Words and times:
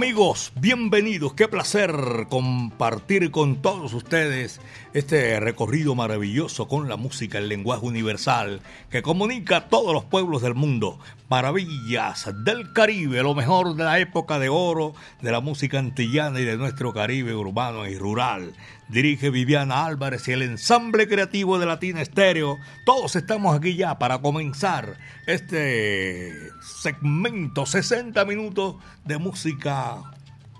Amigos, 0.00 0.50
bienvenidos. 0.56 1.34
Qué 1.34 1.46
placer 1.46 1.92
compartir 2.30 3.30
con 3.30 3.60
todos 3.60 3.92
ustedes 3.92 4.58
este 4.94 5.38
recorrido 5.40 5.94
maravilloso 5.94 6.68
con 6.68 6.88
la 6.88 6.96
música, 6.96 7.36
el 7.36 7.50
lenguaje 7.50 7.84
universal 7.84 8.62
que 8.88 9.02
comunica 9.02 9.58
a 9.58 9.68
todos 9.68 9.92
los 9.92 10.04
pueblos 10.04 10.40
del 10.40 10.54
mundo. 10.54 10.98
Maravillas 11.28 12.30
del 12.46 12.72
Caribe, 12.72 13.22
lo 13.22 13.34
mejor 13.34 13.74
de 13.76 13.84
la 13.84 13.98
época 13.98 14.38
de 14.38 14.48
oro 14.48 14.94
de 15.20 15.32
la 15.32 15.42
música 15.42 15.78
antillana 15.78 16.40
y 16.40 16.46
de 16.46 16.56
nuestro 16.56 16.94
Caribe 16.94 17.34
urbano 17.34 17.86
y 17.86 17.98
rural. 17.98 18.54
Dirige 18.90 19.30
Viviana 19.30 19.86
Álvarez 19.86 20.26
y 20.26 20.32
el 20.32 20.42
ensamble 20.42 21.06
creativo 21.06 21.60
de 21.60 21.66
Latina 21.66 22.02
Estéreo. 22.02 22.58
Todos 22.84 23.14
estamos 23.14 23.56
aquí 23.56 23.76
ya 23.76 24.00
para 24.00 24.18
comenzar 24.18 24.96
este 25.26 26.50
segmento, 26.60 27.66
60 27.66 28.24
minutos 28.24 28.76
de 29.04 29.18
música 29.18 30.02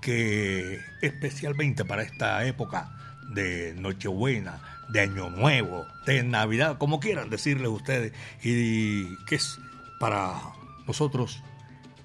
que 0.00 0.78
especialmente 1.02 1.84
para 1.84 2.02
esta 2.02 2.44
época 2.46 2.92
de 3.34 3.74
Nochebuena, 3.74 4.60
de 4.90 5.00
Año 5.00 5.28
Nuevo, 5.30 5.86
de 6.06 6.22
Navidad, 6.22 6.78
como 6.78 7.00
quieran 7.00 7.30
decirles 7.30 7.68
ustedes, 7.68 8.12
y 8.44 9.16
que 9.26 9.34
es 9.34 9.58
para 9.98 10.40
nosotros 10.86 11.42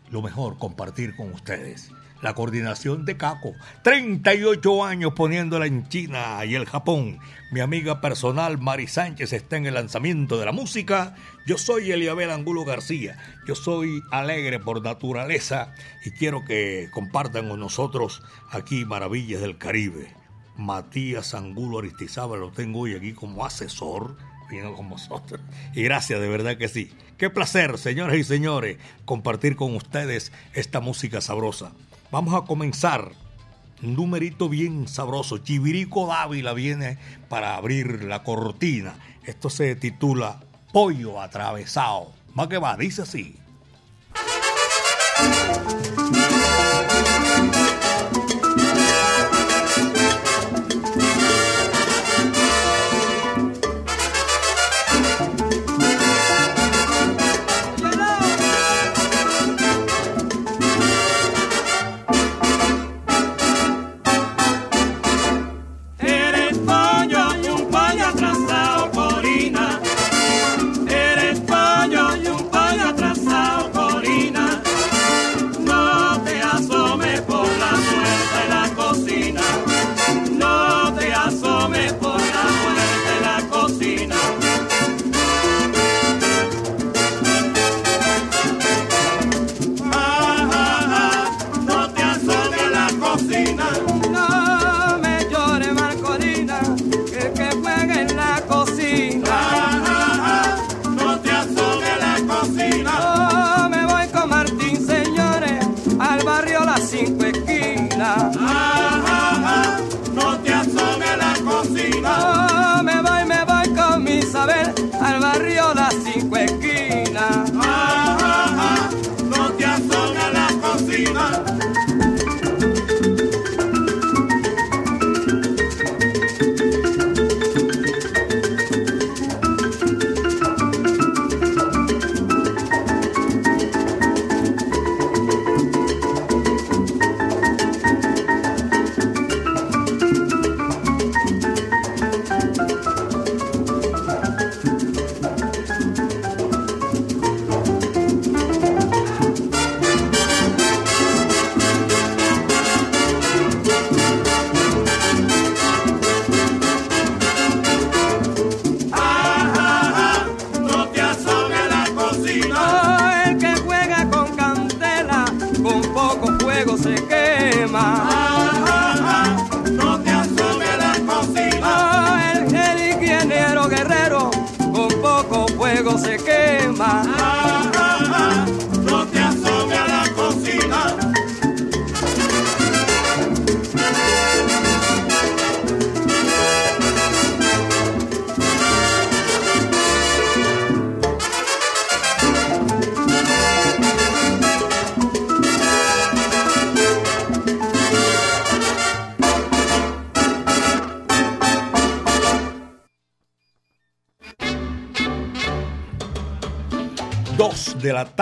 lo 0.10 0.24
mejor 0.24 0.58
compartir 0.58 1.16
con 1.16 1.32
ustedes 1.32 1.92
la 2.22 2.34
coordinación 2.34 3.06
de 3.06 3.18
Caco. 3.18 3.54
38 3.84 4.84
años 4.84 5.14
poniéndola 5.14 5.66
en 5.66 5.88
China 5.90 6.44
y 6.46 6.56
el 6.56 6.66
Japón. 6.66 7.20
Mi 7.52 7.60
amiga 7.60 8.02
personal 8.02 8.58
Mari 8.58 8.88
Sánchez 8.88 9.34
está 9.34 9.58
en 9.58 9.66
el 9.66 9.76
lanzamiento 9.76 10.38
de 10.38 10.46
la 10.46 10.52
música. 10.52 11.16
Yo 11.46 11.58
soy 11.58 11.92
Eliabel 11.92 12.32
Angulo 12.32 12.66
García. 12.66 13.18
Yo 13.48 13.56
soy 13.56 14.02
alegre 14.12 14.60
por 14.60 14.82
naturaleza 14.82 15.74
y 16.04 16.12
quiero 16.12 16.44
que 16.46 16.90
compartan 16.92 17.50
con 17.50 17.60
nosotros 17.60 18.24
aquí 18.52 18.86
Maravillas 18.86 19.42
del 19.42 19.58
Caribe. 19.58 20.14
Matías 20.58 21.34
Angulo 21.34 21.80
Aristizábal 21.80 22.40
lo 22.40 22.52
tengo 22.52 22.82
hoy 22.82 22.96
aquí 22.96 23.14
como 23.14 23.46
asesor 23.46 24.16
vino 24.50 24.74
con 24.74 24.90
vosotros. 24.90 25.42
Y 25.74 25.84
gracias, 25.84 26.20
de 26.20 26.30
verdad 26.30 26.58
que 26.58 26.68
sí. 26.68 26.92
Qué 27.18 27.30
placer, 27.30 27.78
señoras 27.78 28.18
y 28.18 28.24
señores, 28.24 28.78
compartir 29.06 29.56
con 29.56 29.76
ustedes 29.76 30.32
esta 30.54 30.80
música 30.80 31.22
sabrosa. 31.22 31.72
Vamos 32.16 32.34
a 32.34 32.46
comenzar. 32.46 33.12
Un 33.84 33.98
numerito 33.98 34.48
bien 34.48 34.88
sabroso. 34.88 35.40
Chivirico 35.40 36.08
Dávila 36.08 36.54
viene 36.54 36.98
para 37.28 37.58
abrir 37.58 38.06
la 38.06 38.24
cortina. 38.24 38.96
Esto 39.26 39.50
se 39.50 39.76
titula 39.76 40.40
Pollo 40.72 41.20
Atravesado. 41.20 42.14
Más 42.34 42.48
que 42.48 42.58
va, 42.58 42.78
dice 42.78 43.02
así. 43.02 43.36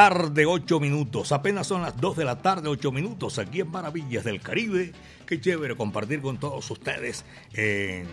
Tarde, 0.09 0.45
8 0.45 0.81
minutos. 0.81 1.31
Apenas 1.31 1.65
son 1.65 1.81
las 1.81 1.95
2 1.95 2.17
de 2.17 2.25
la 2.25 2.41
tarde, 2.41 2.67
8 2.67 2.91
minutos, 2.91 3.39
aquí 3.39 3.61
en 3.61 3.71
Maravillas 3.71 4.25
del 4.25 4.41
Caribe. 4.41 4.91
Qué 5.25 5.39
chévere 5.39 5.77
compartir 5.77 6.21
con 6.21 6.37
todos 6.37 6.69
ustedes 6.69 7.23
en 7.53 8.05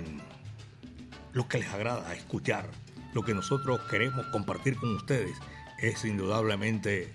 lo 1.32 1.48
que 1.48 1.58
les 1.58 1.68
agrada 1.70 2.14
escuchar. 2.14 2.70
Lo 3.12 3.24
que 3.24 3.34
nosotros 3.34 3.80
queremos 3.90 4.24
compartir 4.26 4.76
con 4.76 4.94
ustedes 4.94 5.36
es 5.80 6.04
indudablemente 6.04 7.12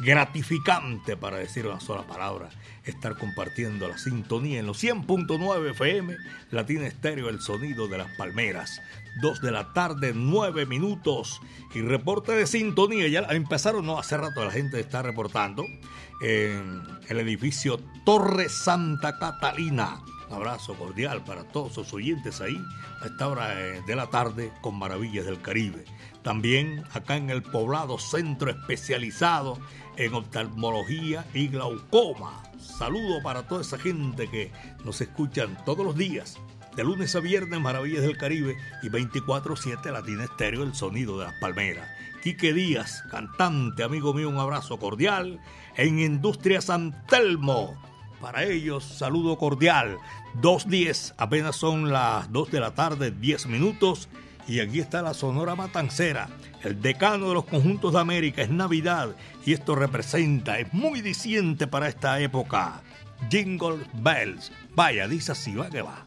gratificante, 0.00 1.16
para 1.16 1.38
decir 1.38 1.66
una 1.66 1.80
sola 1.80 2.06
palabra, 2.06 2.48
estar 2.84 3.16
compartiendo 3.16 3.88
la 3.88 3.98
sintonía 3.98 4.60
en 4.60 4.66
los 4.66 4.82
100.9 4.82 5.70
FM, 5.70 6.16
Latina 6.50 6.86
Estéreo, 6.86 7.28
el 7.28 7.40
sonido 7.40 7.88
de 7.88 7.98
las 7.98 8.10
palmeras. 8.16 8.80
2 9.22 9.40
de 9.40 9.50
la 9.50 9.72
tarde, 9.72 10.12
9 10.14 10.66
minutos. 10.66 11.40
Y 11.74 11.80
reporte 11.80 12.32
de 12.32 12.46
sintonía, 12.46 13.08
ya 13.08 13.20
empezaron, 13.30 13.86
no, 13.86 13.98
hace 13.98 14.16
rato 14.16 14.44
la 14.44 14.50
gente 14.50 14.78
está 14.78 15.02
reportando 15.02 15.64
en 16.20 16.82
el 17.08 17.20
edificio 17.20 17.80
Torre 18.04 18.48
Santa 18.48 19.18
Catalina. 19.18 20.00
Un 20.28 20.34
abrazo 20.34 20.74
cordial 20.74 21.22
para 21.24 21.44
todos 21.44 21.76
los 21.76 21.92
oyentes 21.92 22.40
ahí 22.40 22.60
a 23.02 23.06
esta 23.06 23.28
hora 23.28 23.60
eh, 23.60 23.82
de 23.86 23.96
la 23.96 24.08
tarde 24.08 24.52
con 24.60 24.76
Maravillas 24.76 25.26
del 25.26 25.40
Caribe. 25.40 25.84
También 26.22 26.84
acá 26.92 27.16
en 27.16 27.30
el 27.30 27.42
poblado 27.42 27.98
centro 27.98 28.50
especializado 28.50 29.58
en 29.96 30.14
oftalmología 30.14 31.24
y 31.32 31.48
glaucoma. 31.48 32.42
Saludo 32.58 33.22
para 33.22 33.46
toda 33.46 33.62
esa 33.62 33.78
gente 33.78 34.28
que 34.28 34.50
nos 34.84 35.00
escuchan 35.00 35.56
todos 35.64 35.84
los 35.84 35.96
días, 35.96 36.38
de 36.74 36.84
lunes 36.84 37.14
a 37.14 37.20
viernes, 37.20 37.60
Maravillas 37.60 38.02
del 38.02 38.18
Caribe 38.18 38.56
y 38.82 38.88
24-7 38.88 39.90
Latina 39.92 40.24
Estéreo, 40.24 40.64
el 40.64 40.74
sonido 40.74 41.18
de 41.18 41.26
las 41.26 41.34
palmeras. 41.34 41.88
Quique 42.22 42.52
Díaz, 42.52 43.02
cantante, 43.10 43.84
amigo 43.84 44.12
mío, 44.12 44.28
un 44.28 44.38
abrazo 44.38 44.78
cordial 44.78 45.40
en 45.76 46.00
Industria 46.00 46.60
San 46.60 47.06
Telmo. 47.06 47.80
Para 48.20 48.44
ellos, 48.44 48.84
saludo 48.84 49.36
cordial. 49.36 49.98
2.10, 50.40 51.14
apenas 51.16 51.56
son 51.56 51.92
las 51.92 52.30
2 52.32 52.50
de 52.50 52.60
la 52.60 52.74
tarde, 52.74 53.10
10 53.10 53.46
minutos. 53.46 54.08
Y 54.48 54.60
aquí 54.60 54.78
está 54.78 55.02
la 55.02 55.12
Sonora 55.12 55.56
Matancera, 55.56 56.28
el 56.62 56.80
decano 56.80 57.28
de 57.28 57.34
los 57.34 57.44
conjuntos 57.44 57.94
de 57.94 58.00
América. 58.00 58.42
Es 58.42 58.50
Navidad 58.50 59.16
y 59.44 59.52
esto 59.52 59.74
representa, 59.74 60.58
es 60.58 60.72
muy 60.72 61.00
diciente 61.00 61.66
para 61.66 61.88
esta 61.88 62.20
época. 62.20 62.82
Jingle 63.30 63.78
Bells. 63.94 64.52
Vaya, 64.74 65.08
dice 65.08 65.32
así, 65.32 65.54
va 65.54 65.68
que 65.68 65.82
va. 65.82 66.06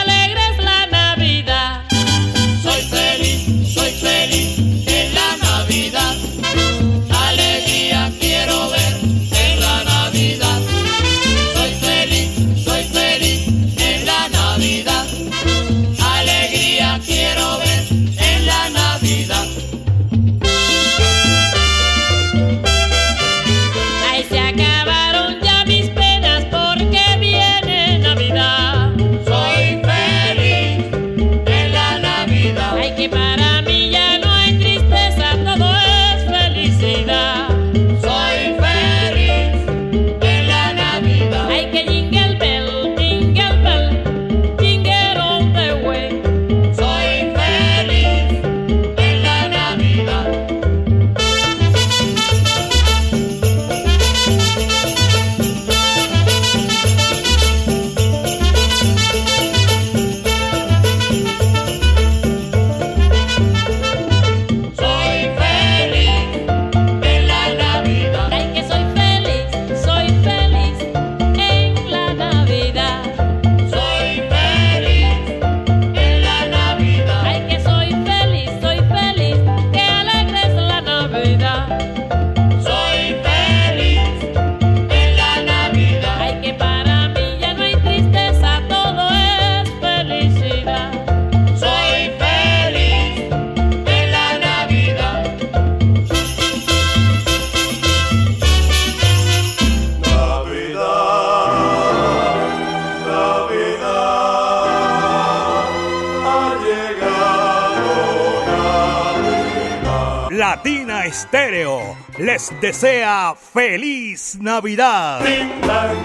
Latina 110.41 111.05
Estéreo 111.05 111.95
les 112.17 112.51
desea 112.59 113.35
feliz 113.35 114.39
Navidad. 114.41 115.21
Ding 115.23 115.51
dong, 115.61 115.99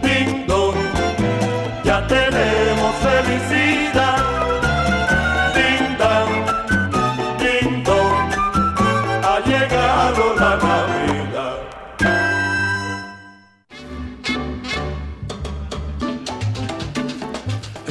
ding 0.00 0.46
dong, 0.46 0.76
ya 1.82 2.06
tenemos 2.06 2.94
felicidad. 3.02 4.22
Ding 5.56 5.98
dong, 5.98 6.32
ding 7.42 7.82
dong, 7.82 8.30
ha 9.24 9.40
llegado 9.44 10.34
la 10.36 10.56
Navidad. 10.68 11.58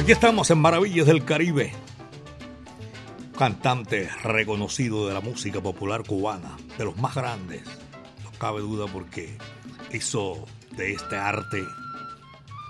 Aquí 0.00 0.12
estamos 0.12 0.50
en 0.50 0.56
Maravillas 0.56 1.06
del 1.06 1.22
Caribe. 1.26 1.74
Cantante 3.42 4.08
reconocido 4.22 5.08
de 5.08 5.14
la 5.14 5.20
música 5.20 5.60
popular 5.60 6.04
cubana, 6.04 6.56
de 6.78 6.84
los 6.84 6.96
más 6.98 7.16
grandes. 7.16 7.64
No 8.22 8.30
cabe 8.38 8.60
duda 8.60 8.86
porque 8.86 9.36
hizo 9.92 10.46
de 10.76 10.92
este 10.92 11.16
arte 11.16 11.60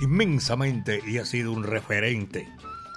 inmensamente 0.00 1.02
y 1.07 1.19
ha 1.19 1.26
sido 1.26 1.52
un 1.52 1.62
referente. 1.62 2.49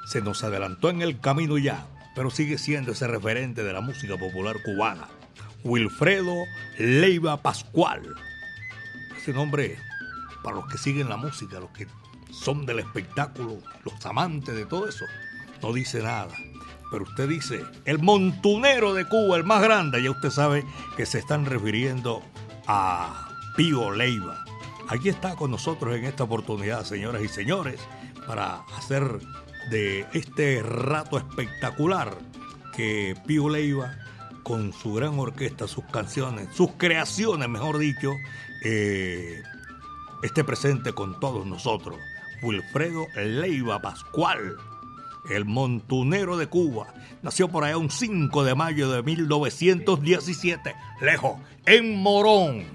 Se 0.10 0.22
nos 0.22 0.41
adelantó 0.46 0.89
en 0.89 1.01
el 1.01 1.20
camino 1.20 1.58
ya, 1.58 1.86
pero 2.15 2.29
sigue 2.29 2.58
siendo 2.58 2.94
ese 2.94 3.08
referente 3.08 3.62
de 3.62 3.74
la 3.74 3.82
música 3.82 4.15
popular 4.15 4.55
cubana. 4.63 5.10
Wilfredo 5.65 6.46
Leiva 6.77 7.41
Pascual. 7.41 8.15
Ese 9.17 9.34
nombre, 9.34 9.77
para 10.46 10.55
los 10.55 10.67
que 10.67 10.77
siguen 10.77 11.10
la 11.10 11.17
música, 11.17 11.60
los 11.60 11.72
que 11.72 11.88
son 12.32 12.65
del 12.65 12.79
espectáculo, 12.79 13.58
los 13.84 14.05
amantes 14.05 14.55
de 14.55 14.65
todo 14.65 14.88
eso, 14.88 15.03
no 15.62 15.74
dice 15.74 16.01
nada. 16.01 16.34
Pero 16.91 17.03
usted 17.03 17.27
dice, 17.27 17.63
el 17.85 17.99
montunero 17.99 18.93
de 18.93 19.05
Cuba, 19.05 19.37
el 19.37 19.43
más 19.43 19.61
grande, 19.61 20.01
ya 20.03 20.11
usted 20.11 20.29
sabe 20.29 20.63
que 20.95 21.05
se 21.05 21.19
están 21.19 21.45
refiriendo 21.45 22.21
a 22.67 23.29
Pío 23.55 23.91
Leiva. 23.91 24.43
Aquí 24.87 25.09
está 25.09 25.35
con 25.35 25.51
nosotros 25.51 25.95
en 25.95 26.05
esta 26.05 26.23
oportunidad, 26.23 26.83
señoras 26.83 27.23
y 27.23 27.27
señores, 27.27 27.79
para 28.27 28.61
hacer 28.77 29.19
de 29.71 30.05
este 30.13 30.61
rato 30.61 31.17
espectacular 31.17 32.15
que 32.75 33.15
Pío 33.25 33.49
Leiva, 33.49 33.97
con 34.43 34.73
su 34.73 34.93
gran 34.93 35.17
orquesta, 35.17 35.67
sus 35.67 35.85
canciones, 35.85 36.49
sus 36.53 36.73
creaciones, 36.77 37.49
mejor 37.49 37.79
dicho, 37.79 38.11
eh, 38.63 39.41
esté 40.21 40.43
presente 40.43 40.93
con 40.93 41.19
todos 41.19 41.47
nosotros. 41.47 41.97
Wilfredo 42.43 43.07
Leiva 43.15 43.81
Pascual, 43.81 44.55
el 45.29 45.46
montunero 45.46 46.38
de 46.38 46.48
Cuba, 46.48 46.94
nació 47.22 47.50
por 47.50 47.63
allá 47.63 47.77
un 47.77 47.89
5 47.89 48.44
de 48.44 48.55
mayo 48.55 48.89
de 48.91 49.03
1917, 49.03 50.75
lejos, 51.01 51.39
en 51.65 52.01
Morón, 52.01 52.65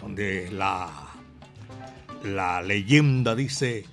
donde 0.00 0.50
la, 0.50 0.90
la 2.22 2.62
leyenda 2.62 3.34
dice 3.34 3.84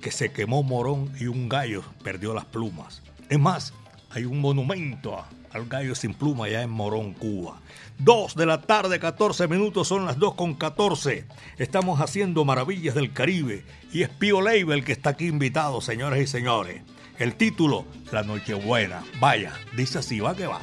que 0.00 0.10
se 0.10 0.32
quemó 0.32 0.62
Morón 0.62 1.12
y 1.20 1.26
un 1.26 1.48
gallo 1.48 1.82
perdió 2.02 2.34
las 2.34 2.46
plumas. 2.46 3.02
Es 3.28 3.38
más, 3.38 3.74
hay 4.10 4.24
un 4.24 4.40
monumento 4.40 5.24
al 5.52 5.66
gallo 5.66 5.94
sin 5.94 6.14
pluma 6.14 6.48
ya 6.48 6.62
en 6.62 6.70
Morón, 6.70 7.12
Cuba. 7.12 7.60
Dos 7.98 8.34
de 8.34 8.46
la 8.46 8.62
tarde, 8.62 8.98
14 8.98 9.46
minutos, 9.48 9.88
son 9.88 10.06
las 10.06 10.18
dos 10.18 10.34
con 10.34 10.54
14. 10.54 11.26
Estamos 11.58 12.00
haciendo 12.00 12.44
maravillas 12.44 12.94
del 12.94 13.12
Caribe 13.12 13.64
y 13.92 14.02
es 14.02 14.08
Pío 14.08 14.40
Leiva 14.40 14.74
el 14.74 14.84
que 14.84 14.92
está 14.92 15.10
aquí 15.10 15.26
invitado, 15.26 15.80
señoras 15.80 16.20
y 16.20 16.26
señores. 16.26 16.82
El 17.20 17.34
título, 17.34 17.84
La 18.12 18.22
Nochebuena. 18.22 19.04
Vaya, 19.20 19.52
dice 19.76 19.98
así, 19.98 20.20
va 20.20 20.34
que 20.34 20.46
va. 20.46 20.58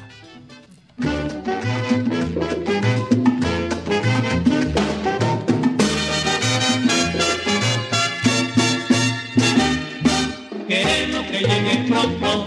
Queremos 10.67 11.25
que 11.27 11.39
llegue 11.41 11.85
pronto 11.87 12.45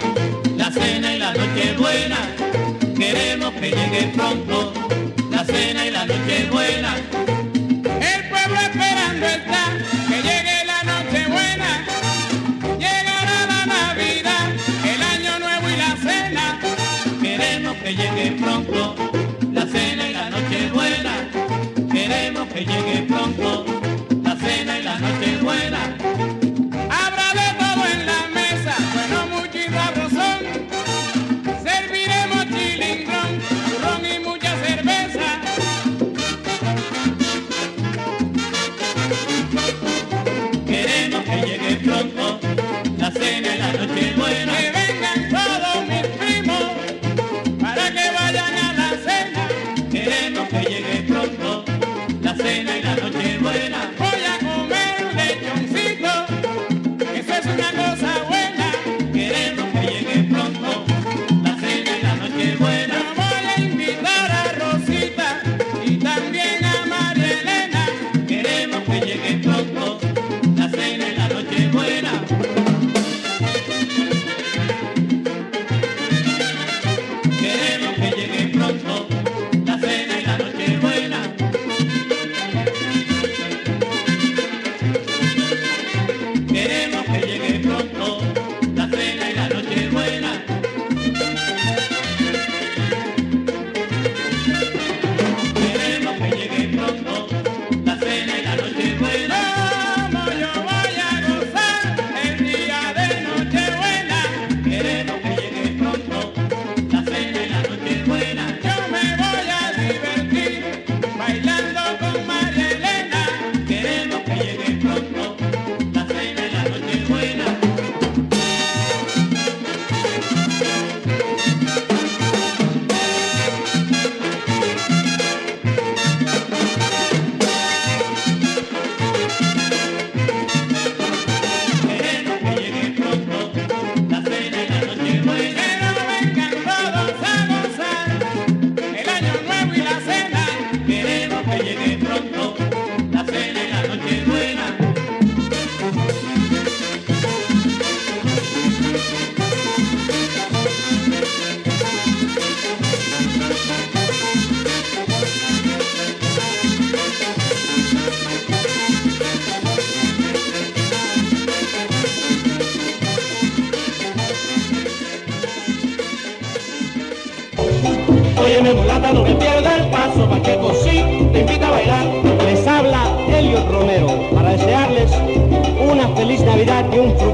la 0.57 0.73
cena 0.73 1.15
y 1.15 1.19
la 1.21 1.33
noche 1.33 1.77
buena. 1.79 2.19
Queremos 2.99 3.53
que 3.53 3.71
llegue 3.71 4.13
pronto 4.17 4.73
la 5.31 5.45
cena 5.45 5.87
y 5.87 5.91
la 5.93 6.05
noche 6.07 6.49
la 19.53 19.67
cena 19.67 20.09
y 20.09 20.13
la 20.13 20.31
noche 20.31 20.71
buena. 20.73 21.13
Queremos 21.93 22.49
que 22.49 22.65
llegue 22.65 23.07
pronto 23.09 23.80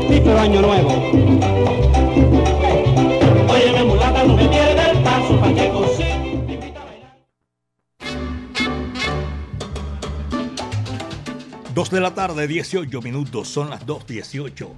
fructífero 0.06 0.40
año 0.40 0.60
nuevo. 0.62 0.90
Mulata, 3.86 4.24
no 4.24 4.36
me 4.36 4.44
el 4.44 5.02
paso. 5.02 5.40
Dos 11.74 11.90
de 11.90 12.00
la 12.00 12.14
tarde, 12.14 12.46
18 12.46 13.02
minutos, 13.02 13.48
son 13.48 13.68
las 13.68 13.84
2.18. 13.86 14.68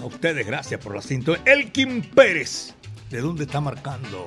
A 0.00 0.04
ustedes, 0.04 0.46
gracias 0.46 0.80
por 0.80 0.94
la 0.94 1.00
cinta. 1.00 1.32
Elkin 1.44 2.02
Pérez, 2.02 2.74
¿de 3.10 3.20
dónde 3.20 3.44
está 3.44 3.60
marcando? 3.60 4.26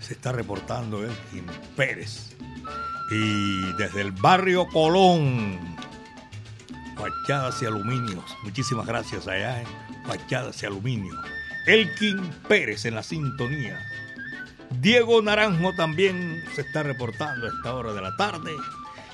Se 0.00 0.12
está 0.14 0.32
reportando 0.32 1.02
Elkin 1.02 1.46
Pérez. 1.76 2.36
Y 3.10 3.72
desde 3.78 4.02
el 4.02 4.12
barrio 4.12 4.66
Colón, 4.66 5.73
fachadas 6.96 7.62
y 7.62 7.66
aluminios. 7.66 8.24
Muchísimas 8.42 8.86
gracias 8.86 9.26
allá 9.26 9.60
en 9.60 9.66
fachadas 10.06 10.62
y 10.62 10.66
aluminio. 10.66 11.14
Elkin 11.66 12.30
Pérez 12.48 12.84
en 12.84 12.94
la 12.94 13.02
sintonía. 13.02 13.78
Diego 14.80 15.22
Naranjo 15.22 15.74
también 15.74 16.44
se 16.54 16.62
está 16.62 16.82
reportando 16.82 17.46
a 17.46 17.50
esta 17.50 17.74
hora 17.74 17.92
de 17.92 18.02
la 18.02 18.16
tarde. 18.16 18.52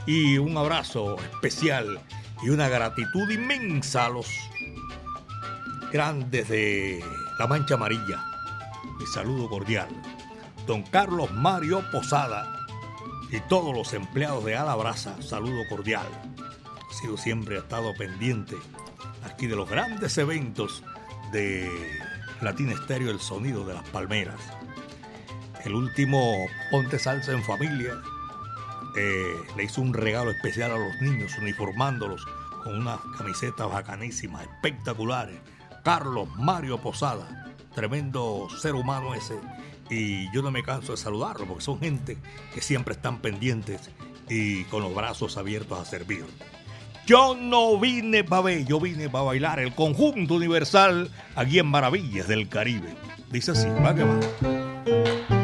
Y 0.06 0.38
un 0.38 0.56
abrazo 0.56 1.16
especial 1.32 2.00
y 2.42 2.49
una 2.49 2.68
gratitud 2.68 3.30
inmensa 3.30 4.06
a 4.06 4.10
los 4.10 4.26
grandes 5.92 6.49
de 6.49 7.04
la 7.38 7.46
Mancha 7.46 7.75
Amarilla. 7.75 8.25
Mi 8.99 9.06
saludo 9.06 9.49
cordial. 9.49 9.88
Don 10.66 10.82
Carlos 10.84 11.30
Mario 11.32 11.84
Posada 11.90 12.66
y 13.30 13.40
todos 13.40 13.75
los 13.75 13.92
empleados 13.92 14.44
de 14.44 14.56
Alabraza, 14.56 15.20
saludo 15.22 15.62
cordial. 15.68 16.06
Ha 16.90 16.92
sido 16.92 17.16
siempre 17.16 17.56
ha 17.56 17.61
estado 17.61 17.94
pendiente 17.94 18.56
aquí 19.25 19.47
de 19.47 19.56
los 19.56 19.70
grandes 19.70 20.18
eventos 20.18 20.82
de 21.32 21.70
Latina 22.40 22.73
Estéreo, 22.73 23.11
el 23.11 23.20
sonido 23.20 23.64
de 23.64 23.75
las 23.75 23.88
palmeras. 23.90 24.40
El 25.64 25.75
último 25.75 26.47
Ponte 26.70 26.99
Salsa 26.99 27.32
en 27.32 27.44
Familia 27.44 27.94
eh, 28.97 29.37
le 29.56 29.64
hizo 29.64 29.82
un 29.82 29.94
regalo 29.94 30.30
especial 30.30 30.73
a 30.73 30.78
los 30.78 31.00
niños, 31.00 31.37
uniformándolos 31.38 32.26
con 32.64 32.78
unas 32.78 33.00
camisetas 33.16 33.70
bacanísimas, 33.70 34.42
espectaculares. 34.42 35.38
Carlos 35.85 36.28
Mario 36.37 36.78
Posada, 36.78 37.54
tremendo 37.75 38.49
ser 38.61 38.75
humano 38.75 39.14
ese. 39.14 39.38
Y 39.88 40.32
yo 40.32 40.42
no 40.42 40.50
me 40.50 40.62
canso 40.62 40.92
de 40.92 40.99
saludarlo 40.99 41.47
porque 41.47 41.64
son 41.64 41.78
gente 41.78 42.18
que 42.54 42.61
siempre 42.61 42.94
están 42.94 43.18
pendientes 43.20 43.90
y 44.28 44.64
con 44.64 44.82
los 44.82 44.94
brazos 44.94 45.37
abiertos 45.37 45.78
a 45.78 45.85
servir. 45.85 46.25
Yo 47.07 47.35
no 47.35 47.78
vine 47.78 48.25
para 48.25 48.42
ver, 48.42 48.64
yo 48.64 48.78
vine 48.80 49.09
para 49.09 49.25
bailar 49.25 49.59
el 49.59 49.75
conjunto 49.75 50.35
universal 50.35 51.11
aquí 51.35 51.59
en 51.59 51.66
Maravillas 51.66 52.28
del 52.28 52.49
Caribe. 52.49 52.95
Dice 53.30 53.52
así, 53.52 53.69
va 53.85 53.95
que 53.95 54.04
va. 54.04 55.39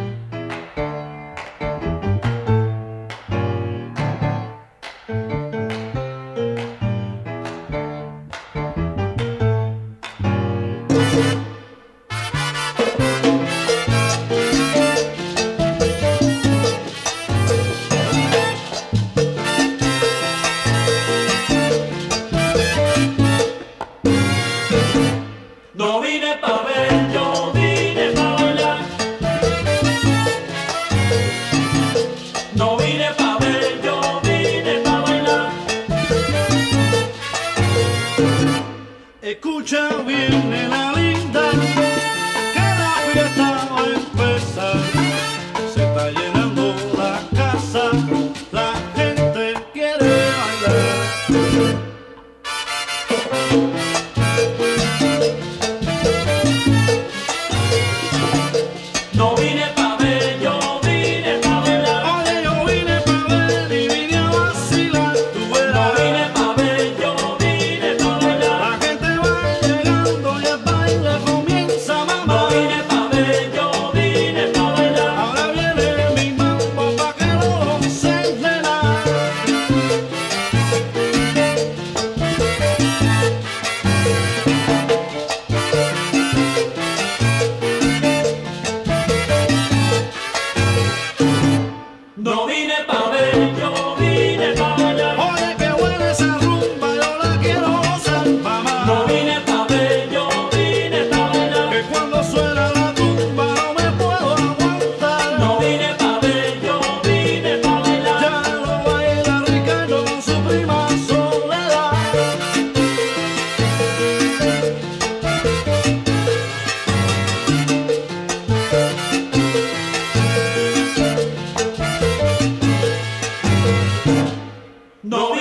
No 125.07 125.36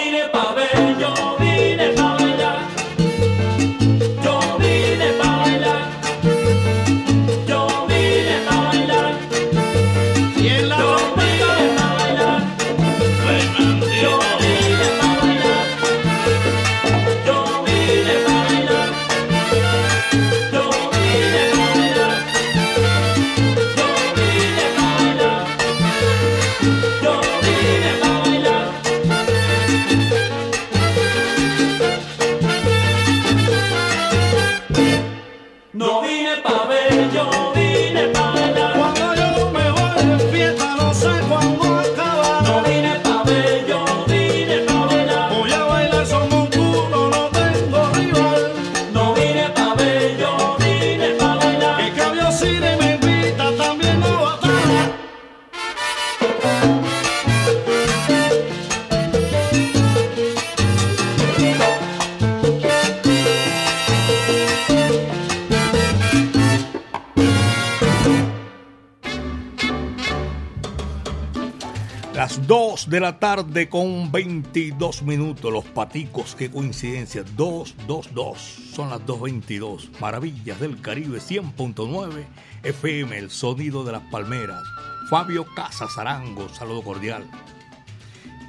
con 73.70 74.12
22 74.12 75.04
minutos. 75.04 75.52
Los 75.52 75.63
paticos, 75.63 76.36
qué 76.36 76.52
coincidencia. 76.52 77.24
2, 77.38 77.76
2, 77.88 78.13
2. 78.13 78.38
Son 78.74 78.89
las 78.89 79.00
2.22. 79.06 79.98
Maravillas 80.02 80.60
del 80.60 80.82
Caribe 80.82 81.20
100.9 81.20 82.26
FM, 82.63 83.18
el 83.18 83.32
sonido 83.32 83.86
de 83.86 83.94
las 83.94 84.02
palmeras. 84.12 84.62
Fabio 85.10 85.46
Casas 85.56 85.98
Arango, 85.98 86.50
saludo 86.50 86.82
cordial. 86.82 87.26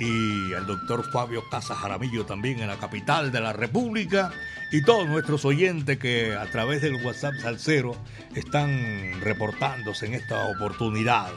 Y 0.00 0.52
al 0.54 0.66
doctor 0.66 1.08
Fabio 1.12 1.44
Casas 1.50 1.78
Jaramillo 1.78 2.26
también 2.26 2.58
en 2.58 2.66
la 2.66 2.76
capital 2.76 3.30
de 3.30 3.40
la 3.40 3.52
República. 3.52 4.32
Y 4.72 4.82
todos 4.82 5.06
nuestros 5.06 5.44
oyentes 5.44 6.00
que 6.00 6.34
a 6.34 6.50
través 6.50 6.82
del 6.82 7.04
WhatsApp 7.04 7.34
Salcero 7.40 7.96
están 8.34 9.20
reportándose 9.20 10.06
en 10.06 10.14
esta 10.14 10.48
oportunidad. 10.48 11.30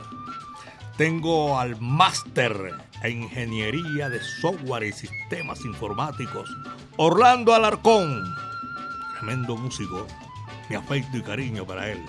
Tengo 0.98 1.60
al 1.60 1.80
máster 1.80 2.89
en 3.04 3.24
ingeniería 3.24 4.10
de 4.10 4.20
software 4.42 4.84
y 4.84 4.92
sistemas 4.92 5.64
informáticos, 5.66 6.50
Orlando 6.98 7.54
Alarcón. 7.54 8.36
Tremendo 9.18 9.56
músico. 9.56 10.08
Mi 10.70 10.76
afecto 10.76 11.18
y 11.18 11.22
cariño 11.22 11.66
para 11.66 11.90
él. 11.90 12.00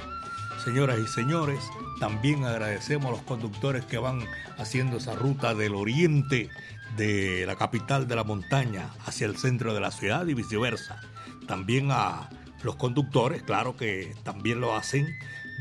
Señoras 0.65 0.99
y 0.99 1.07
señores, 1.07 1.61
también 1.99 2.45
agradecemos 2.45 3.07
a 3.07 3.11
los 3.13 3.23
conductores 3.23 3.85
que 3.85 3.99
van 3.99 4.21
haciendo 4.59 4.99
esa 4.99 5.15
ruta 5.15 5.55
del 5.55 5.75
oriente 5.75 6.51
de 6.97 7.45
la 7.47 7.57
capital 7.57 8.07
de 8.09 8.17
la 8.17 8.25
montaña 8.25 8.91
hacia 9.07 9.27
el 9.27 9.39
centro 9.39 9.73
de 9.73 9.81
la 9.81 9.91
ciudad 9.91 10.27
y 10.27 10.35
viceversa. 10.35 11.01
También 11.47 11.91
a 11.91 12.29
los 12.63 12.77
conductores, 12.77 13.43
claro 13.43 13.77
que 13.77 14.15
también 14.23 14.61
lo 14.61 14.77
hacen 14.77 15.07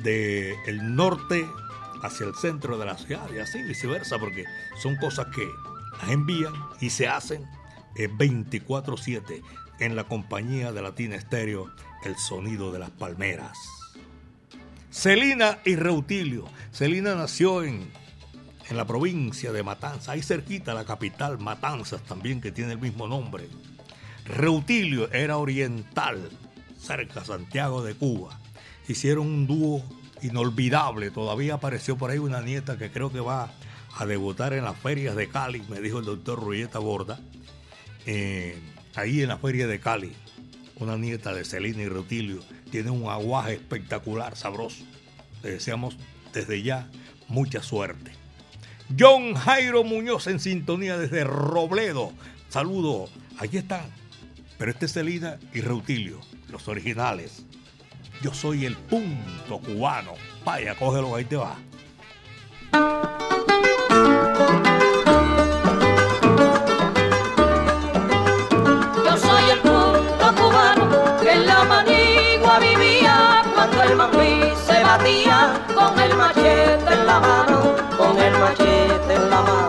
del 0.03 0.55
el 0.67 0.95
norte 0.95 1.45
hacia 2.01 2.25
el 2.25 2.35
centro 2.35 2.77
de 2.77 2.85
la 2.85 2.97
ciudad 2.97 3.29
y 3.33 3.39
así 3.39 3.61
viceversa, 3.63 4.17
porque 4.19 4.45
son 4.81 4.95
cosas 4.95 5.27
que 5.35 5.47
las 6.01 6.09
envían 6.09 6.53
y 6.79 6.89
se 6.89 7.07
hacen 7.07 7.45
eh, 7.95 8.09
24/7 8.09 9.41
en 9.79 9.95
la 9.95 10.03
compañía 10.03 10.71
de 10.71 10.81
Latina 10.81 11.15
Estéreo 11.15 11.71
el 12.03 12.17
sonido 12.17 12.71
de 12.71 12.79
las 12.79 12.89
palmeras. 12.91 13.57
Celina 14.91 15.59
y 15.65 15.75
Reutilio. 15.75 16.45
Celina 16.71 17.15
nació 17.15 17.63
en, 17.63 17.91
en 18.69 18.77
la 18.77 18.85
provincia 18.85 19.51
de 19.51 19.63
Matanzas, 19.63 20.09
ahí 20.09 20.21
cerquita 20.21 20.73
la 20.73 20.85
capital, 20.85 21.39
Matanzas 21.39 22.01
también, 22.03 22.41
que 22.41 22.51
tiene 22.51 22.73
el 22.73 22.79
mismo 22.79 23.07
nombre. 23.07 23.47
Reutilio 24.25 25.11
era 25.11 25.37
oriental, 25.37 26.29
cerca 26.77 27.23
Santiago 27.23 27.83
de 27.83 27.95
Cuba. 27.95 28.39
Hicieron 28.87 29.27
un 29.27 29.47
dúo 29.47 29.83
inolvidable. 30.21 31.11
Todavía 31.11 31.55
apareció 31.55 31.97
por 31.97 32.11
ahí 32.11 32.17
una 32.17 32.41
nieta 32.41 32.77
que 32.77 32.91
creo 32.91 33.11
que 33.11 33.19
va 33.19 33.51
a 33.97 34.05
debutar 34.05 34.53
en 34.53 34.63
las 34.63 34.77
ferias 34.77 35.15
de 35.15 35.27
Cali, 35.29 35.63
me 35.69 35.81
dijo 35.81 35.99
el 35.99 36.05
doctor 36.05 36.39
Ruyeta 36.41 36.79
Borda. 36.79 37.19
Eh, 38.05 38.57
ahí 38.95 39.21
en 39.21 39.29
la 39.29 39.37
feria 39.37 39.67
de 39.67 39.79
Cali, 39.79 40.13
una 40.77 40.97
nieta 40.97 41.33
de 41.33 41.43
Celina 41.43 41.81
y 41.81 41.89
Reutilio 41.89 42.39
tiene 42.71 42.91
un 42.91 43.09
aguaje 43.09 43.53
espectacular, 43.53 44.35
sabroso. 44.35 44.83
Le 45.43 45.51
deseamos 45.51 45.97
desde 46.33 46.61
ya 46.61 46.89
mucha 47.27 47.61
suerte. 47.61 48.11
John 48.97 49.35
Jairo 49.35 49.83
Muñoz 49.83 50.27
en 50.27 50.39
sintonía 50.39 50.97
desde 50.97 51.23
Robledo. 51.23 52.11
Saludo, 52.49 53.09
aquí 53.37 53.57
están. 53.57 53.85
Pero 54.57 54.71
este 54.71 54.87
es 54.87 54.93
Celina 54.93 55.39
y 55.53 55.61
Reutilio, 55.61 56.19
los 56.49 56.67
originales. 56.67 57.45
Yo 58.21 58.33
soy 58.33 58.65
el 58.65 58.75
punto 58.75 59.59
cubano. 59.59 60.11
Vaya, 60.43 60.75
cógelo, 60.75 61.15
ahí 61.15 61.23
te 61.23 61.37
va. 61.37 61.55
Yo 69.05 69.17
soy 69.17 69.49
el 69.51 69.59
punto 69.59 70.35
cubano 70.35 70.89
que 71.21 71.31
en 71.31 71.45
la 71.45 71.63
manigua 71.63 72.59
vivía 72.59 73.41
cuando 73.55 73.83
el 73.83 73.95
mambí 73.95 74.53
se 74.67 74.83
batía 74.83 75.65
con 75.73 75.97
el 75.97 76.13
machete 76.17 76.93
en 76.93 77.05
la 77.05 77.19
mano, 77.21 77.75
con 77.97 78.17
el 78.19 78.33
machete 78.37 79.13
en 79.15 79.29
la 79.29 79.41
mano. 79.41 79.68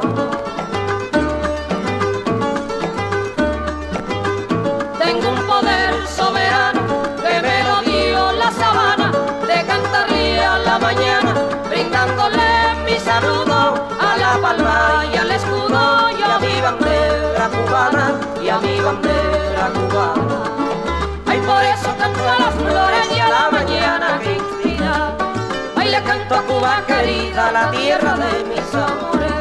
Canto 26.31 26.35
a 26.35 26.55
Cuba 26.55 26.83
querida, 26.87 27.51
la 27.51 27.71
tierra 27.73 28.15
de 28.17 28.45
mis 28.45 28.75
amores. 28.75 29.33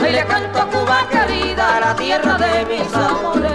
Ay, 0.00 0.12
le 0.12 0.24
canto 0.24 0.60
a 0.60 0.66
Cuba 0.66 1.06
querida, 1.10 1.80
la 1.80 1.96
tierra 1.96 2.38
de 2.38 2.66
mis 2.66 2.94
amores. 2.94 3.52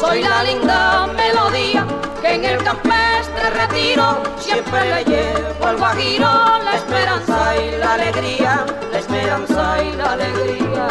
Soy 0.00 0.22
la 0.22 0.42
linda 0.44 1.08
melodía 1.08 1.84
que 2.22 2.34
en 2.34 2.44
el 2.44 2.62
campestre 2.62 3.50
retiro 3.50 4.22
siempre 4.38 4.80
le 4.94 5.04
llevo 5.04 5.66
al 5.66 5.76
guajiro 5.76 6.28
la 6.64 6.76
esperanza 6.76 7.56
y 7.56 7.78
la 7.78 7.94
alegría, 7.94 8.64
la 8.92 8.98
esperanza 8.98 9.82
y 9.82 9.96
la 9.96 10.12
alegría. 10.12 10.88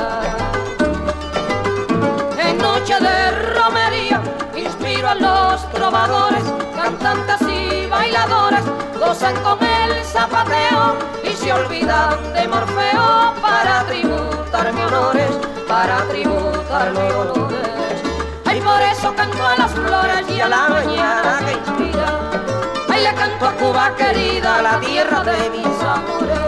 En 2.37 2.57
noche 2.57 2.95
de 2.99 3.26
a 5.07 5.15
los 5.15 5.71
trovadores, 5.71 6.43
cantantes 6.75 7.41
y 7.47 7.87
bailadores, 7.87 8.61
gozan 8.99 9.35
con 9.41 9.57
el 9.63 10.03
zapateo 10.03 10.97
y 11.23 11.33
se 11.33 11.53
olvidan 11.53 12.33
de 12.33 12.45
Morfeo 12.47 13.33
para 13.41 13.85
tributarme 13.85 14.85
honores, 14.85 15.31
para 15.65 15.97
tributarme 16.09 17.11
honores. 17.13 18.01
Ay, 18.45 18.59
por 18.59 18.81
eso 18.81 19.15
canto 19.15 19.45
a 19.45 19.55
las 19.55 19.71
flores 19.71 20.25
y 20.29 20.41
a 20.41 20.49
la 20.49 20.67
mañana 20.67 21.39
que 21.45 21.53
inspira. 21.53 22.31
Ay, 22.89 23.03
le 23.03 23.13
canto 23.15 23.47
a 23.47 23.51
Cuba 23.53 23.95
querida, 23.95 24.61
la 24.61 24.79
tierra 24.81 25.23
de 25.23 25.49
mis 25.51 25.83
amores. 25.83 26.39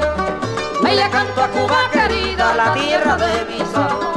Ay, 0.85 0.95
le 0.97 1.09
canto 1.09 1.43
a 1.43 1.47
Cuba 1.47 1.77
querida, 1.93 2.55
la 2.55 2.73
tierra 2.73 3.15
de 3.15 3.45
mis 3.45 3.75
amores. 3.75 4.08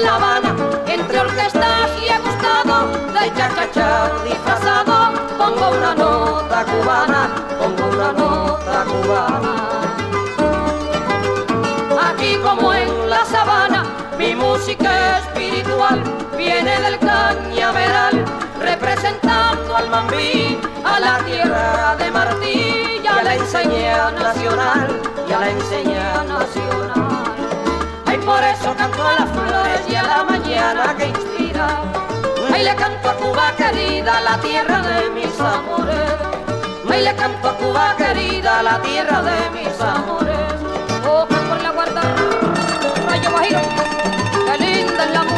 La 0.00 0.16
Habana, 0.16 0.54
entre 0.86 1.20
orquestas 1.20 1.90
y 2.02 2.08
he 2.08 2.18
gustado 2.18 2.88
de 3.12 3.32
cha-cha-cha 3.34 4.10
disfrazado. 4.24 5.12
Pongo 5.38 5.70
una 5.76 5.94
nota 5.94 6.64
cubana, 6.64 7.30
pongo 7.58 7.84
una 7.90 8.12
nota 8.12 8.84
cubana. 8.84 9.52
Aquí 12.08 12.36
como 12.42 12.72
en 12.74 13.10
la 13.10 13.24
sabana, 13.24 13.84
mi 14.18 14.34
música 14.34 15.18
espiritual 15.18 16.02
viene 16.36 16.80
del 16.80 16.98
cañaveral, 16.98 18.24
representando 18.60 19.76
al 19.76 19.90
mambí, 19.90 20.58
a 20.84 21.00
la 21.00 21.18
tierra 21.24 21.96
de 21.96 22.10
Martí 22.10 23.00
y 23.02 23.06
a 23.06 23.22
la 23.22 23.34
enseña 23.34 24.10
nacional, 24.10 25.00
y 25.28 25.32
a 25.32 25.38
la 25.40 25.50
enseña 25.50 26.24
nacional. 26.24 27.24
Ay, 28.06 28.18
por 28.18 28.42
eso 28.44 28.74
canto 28.76 29.02
a 29.02 29.12
las 29.14 29.30
flores 29.30 29.73
y 29.73 29.73
que 30.96 31.06
inspira. 31.08 31.66
Ay, 32.52 32.64
le 32.64 32.74
canto 32.74 33.10
a 33.10 33.14
Cuba 33.14 33.52
querida, 33.56 34.20
la 34.22 34.38
tierra 34.38 34.80
de 34.80 35.10
mis 35.10 35.38
amores. 35.38 36.12
Ay, 36.90 37.04
le 37.04 37.14
canto 37.14 37.48
a 37.48 37.56
Cuba 37.56 37.94
querida, 37.98 38.62
la 38.62 38.80
tierra 38.80 39.22
de 39.22 39.50
mis 39.50 39.80
amores. 39.80 40.54
Oh, 41.06 41.26
por 41.26 41.62
la 41.62 41.70
guarda, 41.70 42.02
rayo 43.08 43.30
guajiro. 43.30 43.60
Qué 44.46 44.58
linda 44.58 45.04
es 45.04 45.10
la 45.12 45.22
música 45.22 45.33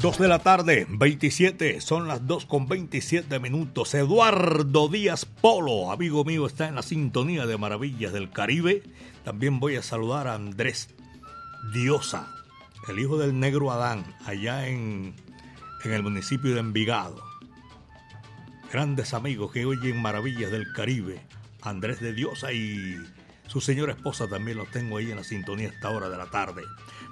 2 0.00 0.18
de 0.18 0.28
la 0.28 0.38
tarde, 0.38 0.86
27, 0.88 1.82
son 1.82 2.08
las 2.08 2.26
2 2.26 2.46
con 2.46 2.66
27 2.66 3.38
minutos. 3.38 3.92
Eduardo 3.92 4.88
Díaz 4.88 5.26
Polo, 5.26 5.92
amigo 5.92 6.24
mío, 6.24 6.46
está 6.46 6.68
en 6.68 6.76
la 6.76 6.82
sintonía 6.82 7.44
de 7.44 7.58
Maravillas 7.58 8.10
del 8.10 8.30
Caribe. 8.30 8.82
También 9.24 9.60
voy 9.60 9.76
a 9.76 9.82
saludar 9.82 10.26
a 10.26 10.36
Andrés 10.36 10.88
Diosa, 11.74 12.34
el 12.88 12.98
hijo 12.98 13.18
del 13.18 13.38
negro 13.38 13.70
Adán, 13.72 14.06
allá 14.24 14.68
en, 14.68 15.14
en 15.84 15.92
el 15.92 16.02
municipio 16.02 16.54
de 16.54 16.60
Envigado. 16.60 17.22
Grandes 18.72 19.12
amigos 19.12 19.52
que 19.52 19.66
oyen 19.66 20.00
Maravillas 20.00 20.50
del 20.50 20.72
Caribe. 20.72 21.20
Andrés 21.60 22.00
de 22.00 22.14
Diosa 22.14 22.54
y 22.54 22.96
su 23.48 23.60
señora 23.60 23.92
esposa 23.92 24.26
también 24.28 24.56
los 24.56 24.70
tengo 24.70 24.96
ahí 24.96 25.10
en 25.10 25.16
la 25.16 25.24
sintonía 25.24 25.68
a 25.68 25.72
esta 25.72 25.90
hora 25.90 26.08
de 26.08 26.16
la 26.16 26.30
tarde 26.30 26.62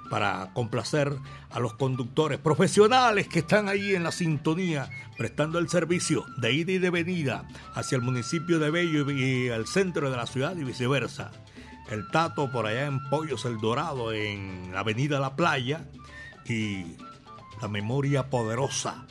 para 0.09 0.51
complacer 0.53 1.15
a 1.49 1.59
los 1.59 1.73
conductores 1.73 2.39
profesionales 2.39 3.27
que 3.27 3.39
están 3.39 3.69
ahí 3.69 3.95
en 3.95 4.03
la 4.03 4.11
sintonía, 4.11 4.89
prestando 5.17 5.59
el 5.59 5.69
servicio 5.69 6.25
de 6.37 6.53
ida 6.53 6.71
y 6.71 6.77
de 6.79 6.89
venida 6.89 7.47
hacia 7.75 7.95
el 7.95 8.01
municipio 8.01 8.59
de 8.59 8.71
Bello 8.71 9.09
y 9.11 9.49
al 9.49 9.67
centro 9.67 10.09
de 10.09 10.17
la 10.17 10.25
ciudad 10.25 10.55
y 10.57 10.63
viceversa. 10.63 11.31
El 11.89 12.07
Tato 12.11 12.51
por 12.51 12.67
allá 12.67 12.85
en 12.85 12.99
Pollos 13.09 13.45
El 13.45 13.59
Dorado, 13.59 14.13
en 14.13 14.71
la 14.73 14.81
avenida 14.81 15.19
La 15.19 15.35
Playa, 15.35 15.85
y 16.49 16.97
la 17.61 17.67
memoria 17.67 18.29
poderosa. 18.29 19.05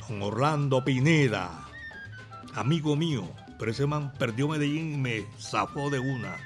Don 0.00 0.22
Orlando 0.22 0.84
Pineda, 0.84 1.68
amigo 2.54 2.96
mío, 2.96 3.28
pero 3.58 3.70
ese 3.70 3.86
man 3.86 4.12
perdió 4.18 4.48
Medellín 4.48 4.94
y 4.94 4.96
me 4.96 5.26
zafó 5.38 5.90
de 5.90 5.98
una. 5.98 6.36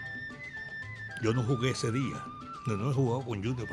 Yo 1.22 1.32
no 1.32 1.42
jugué 1.44 1.70
ese 1.70 1.92
día. 1.92 2.24
No, 2.66 2.90
he 2.90 2.94
jugado 2.94 3.22
con 3.22 3.42
Junior. 3.42 3.68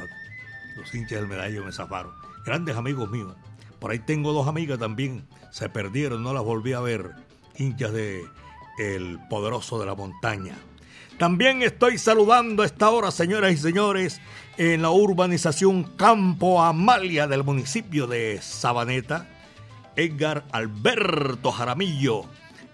Los 0.78 0.94
hinchas 0.94 1.20
del 1.20 1.28
medallo 1.28 1.64
me 1.64 1.72
zafaron. 1.72 2.12
Grandes 2.46 2.76
amigos 2.76 3.10
míos. 3.12 3.36
Por 3.80 3.92
ahí 3.92 4.00
tengo 4.00 4.34
dos 4.34 4.48
amigas 4.48 4.80
también. 4.80 5.28
Se 5.52 5.70
perdieron, 5.70 6.24
no 6.24 6.34
las 6.34 6.44
volví 6.44 6.74
a 6.74 6.80
ver. 6.80 7.12
Hinchas 7.58 7.94
de 7.94 8.24
El 8.78 9.20
Poderoso 9.30 9.80
de 9.80 9.86
la 9.86 9.96
Montaña. 9.96 10.56
También 11.18 11.62
estoy 11.64 11.98
saludando 11.98 12.64
a 12.64 12.66
esta 12.66 12.90
hora, 12.90 13.12
señoras 13.12 13.52
y 13.52 13.58
señores, 13.58 14.22
en 14.58 14.82
la 14.82 14.90
urbanización 14.90 15.84
Campo 15.84 16.62
Amalia 16.62 17.28
del 17.28 17.44
municipio 17.44 18.08
de 18.08 18.40
Sabaneta, 18.42 19.28
Edgar 19.98 20.46
Alberto 20.54 21.52
Jaramillo 21.52 22.24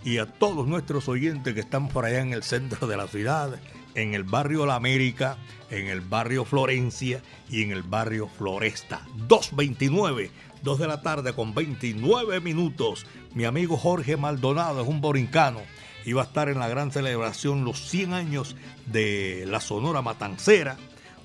y 0.03 0.19
a 0.19 0.27
todos 0.27 0.67
nuestros 0.67 1.09
oyentes 1.09 1.55
que 1.55 1.59
están 1.59 1.87
por 1.87 2.05
allá 2.05 2.19
en 2.19 2.33
el 2.33 2.43
centro 2.43 2.85
de 2.85 2.97
la 2.97 3.07
ciudad, 3.07 3.59
en 3.95 4.13
el 4.13 4.23
barrio 4.23 4.65
La 4.65 4.75
América, 4.75 5.37
en 5.69 5.87
el 5.87 6.01
barrio 6.01 6.45
Florencia 6.45 7.21
y 7.49 7.63
en 7.63 7.71
el 7.71 7.83
barrio 7.83 8.27
Floresta. 8.27 9.01
229, 9.27 10.31
2 10.61 10.79
de 10.79 10.87
la 10.87 11.01
tarde 11.01 11.33
con 11.33 11.53
29 11.53 12.39
minutos. 12.41 13.05
Mi 13.33 13.45
amigo 13.45 13.77
Jorge 13.77 14.17
Maldonado 14.17 14.81
es 14.81 14.87
un 14.87 15.01
borincano 15.01 15.61
iba 16.05 16.21
a 16.21 16.25
estar 16.25 16.49
en 16.49 16.59
la 16.59 16.67
gran 16.67 16.91
celebración 16.91 17.65
los 17.65 17.89
100 17.89 18.13
años 18.13 18.55
de 18.85 19.45
la 19.47 19.59
Sonora 19.59 20.01
Matancera, 20.01 20.77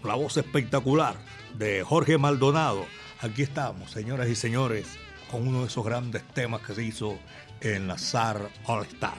la 0.02 0.14
voz 0.14 0.36
espectacular 0.38 1.16
de 1.58 1.82
Jorge 1.84 2.18
Maldonado. 2.18 2.86
Aquí 3.20 3.42
estamos, 3.42 3.90
señoras 3.90 4.28
y 4.28 4.34
señores, 4.34 4.86
con 5.30 5.46
uno 5.46 5.60
de 5.60 5.66
esos 5.66 5.84
grandes 5.84 6.26
temas 6.28 6.62
que 6.62 6.74
se 6.74 6.82
hizo 6.82 7.18
en 7.60 7.86
la 7.86 7.98
SAR 7.98 8.48
All 8.64 8.86
Star. 8.86 9.18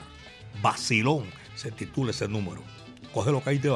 Basilón 0.62 1.26
se 1.56 1.72
titula 1.72 2.12
ese 2.12 2.28
número. 2.28 2.64
Coge 3.13 3.32
lo 3.32 3.43
que 3.43 3.50
ahí 3.50 3.60
te 3.60 3.69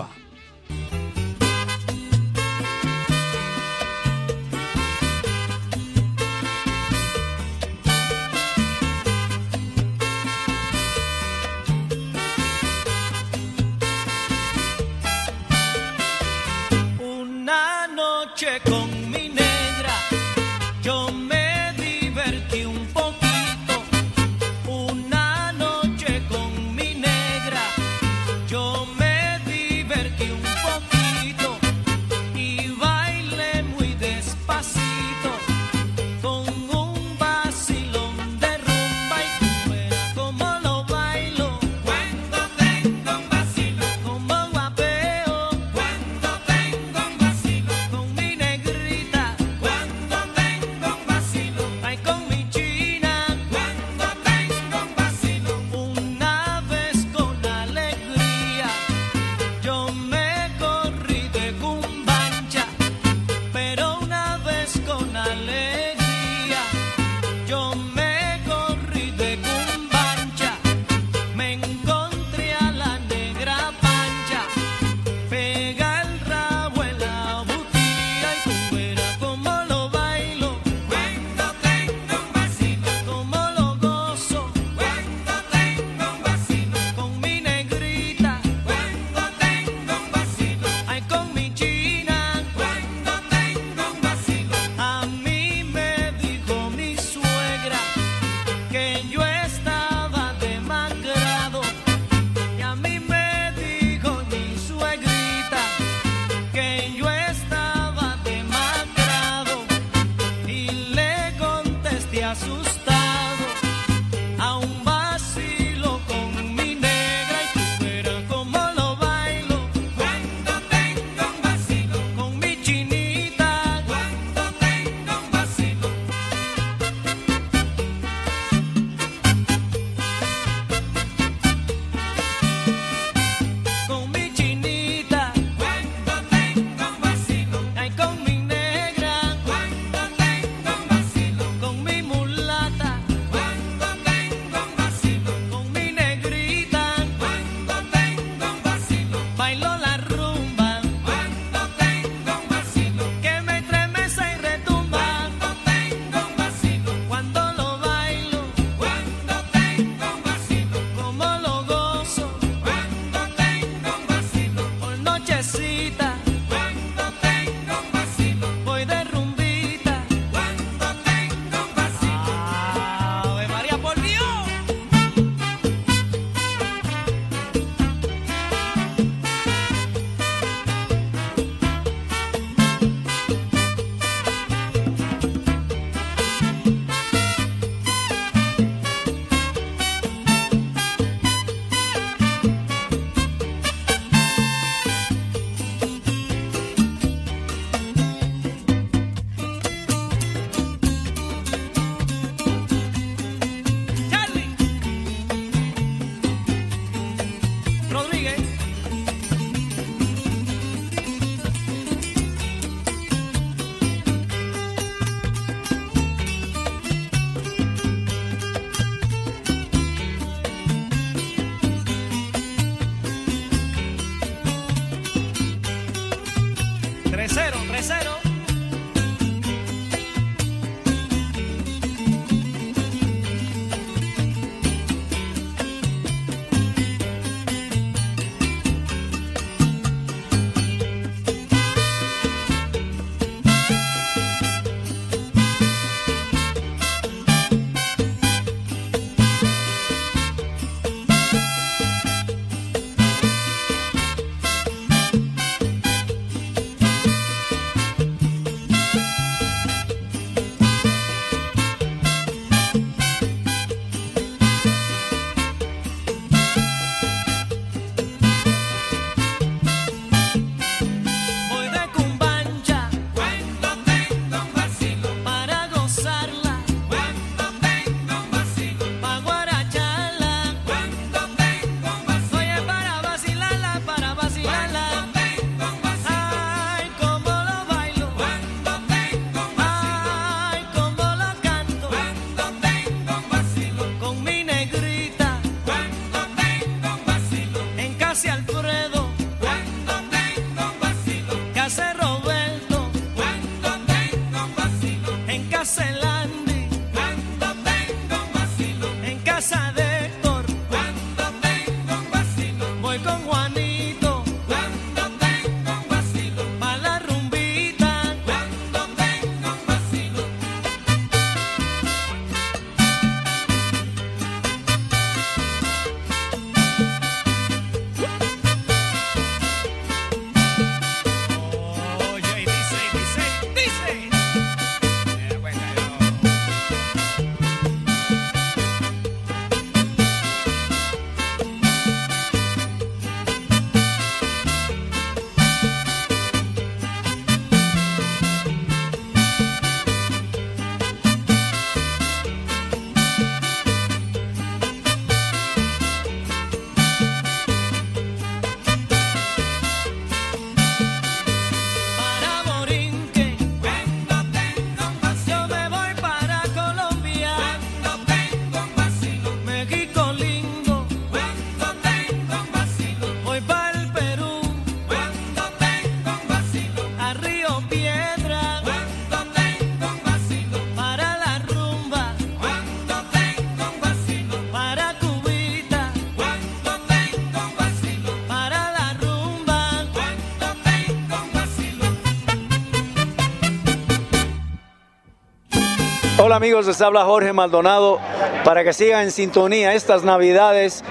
Amigos, 396.35 396.67
les 396.67 396.81
habla 396.81 397.05
Jorge 397.05 397.31
Maldonado 397.31 397.97
para 398.43 398.65
que 398.65 398.73
sigan 398.73 399.03
en 399.03 399.11
sintonía 399.11 399.73
estas 399.73 400.03
navidades 400.03 400.83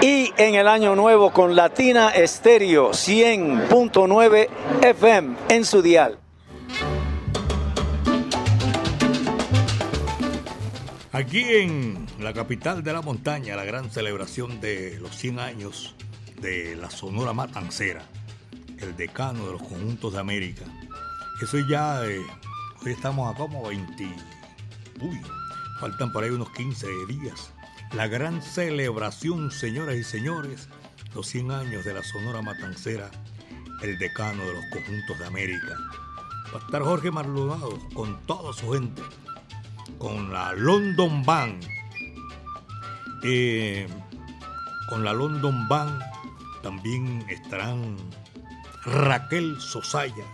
y 0.00 0.32
en 0.36 0.54
el 0.54 0.68
año 0.68 0.94
nuevo 0.94 1.32
con 1.32 1.56
Latina 1.56 2.10
Estéreo 2.10 2.90
100.9 2.90 4.48
FM 4.82 5.36
en 5.48 5.64
su 5.64 5.82
dial. 5.82 6.20
Aquí 11.10 11.42
en 11.42 12.06
la 12.20 12.32
capital 12.32 12.84
de 12.84 12.92
la 12.92 13.02
montaña, 13.02 13.56
la 13.56 13.64
gran 13.64 13.90
celebración 13.90 14.60
de 14.60 14.96
los 15.00 15.16
100 15.16 15.40
años 15.40 15.96
de 16.40 16.76
la 16.76 16.88
Sonora 16.88 17.32
Matancera, 17.32 18.02
el 18.78 18.96
decano 18.96 19.44
de 19.46 19.52
los 19.54 19.62
conjuntos 19.62 20.12
de 20.12 20.20
América. 20.20 20.66
Eso 21.42 21.58
ya, 21.68 22.06
eh, 22.06 22.20
hoy 22.86 22.92
estamos 22.92 23.34
a 23.34 23.36
como 23.36 23.66
20, 23.66 24.08
uy, 25.00 25.20
faltan 25.80 26.12
por 26.12 26.24
ahí 26.24 26.30
unos 26.30 26.50
15 26.52 26.86
días. 27.08 27.52
La 27.92 28.06
gran 28.06 28.42
celebración, 28.42 29.50
señoras 29.50 29.96
y 29.96 30.04
señores, 30.04 30.68
los 31.14 31.26
100 31.26 31.50
años 31.50 31.84
de 31.84 31.94
la 31.94 32.02
Sonora 32.02 32.42
Matancera, 32.42 33.10
el 33.82 33.98
decano 33.98 34.44
de 34.44 34.54
los 34.54 34.64
conjuntos 34.72 35.18
de 35.18 35.26
América. 35.26 35.76
Va 36.54 36.60
a 36.60 36.64
estar 36.64 36.82
Jorge 36.82 37.10
Maldonado 37.10 37.78
con 37.94 38.20
toda 38.26 38.52
su 38.52 38.72
gente 38.72 39.02
con 39.98 40.32
la 40.32 40.52
London 40.52 41.24
Band. 41.24 41.64
Eh, 43.22 43.86
con 44.88 45.04
la 45.04 45.12
London 45.12 45.66
Band 45.68 46.00
también 46.62 47.24
estarán 47.28 47.96
Raquel 48.84 49.60
Sosaya, 49.60 50.24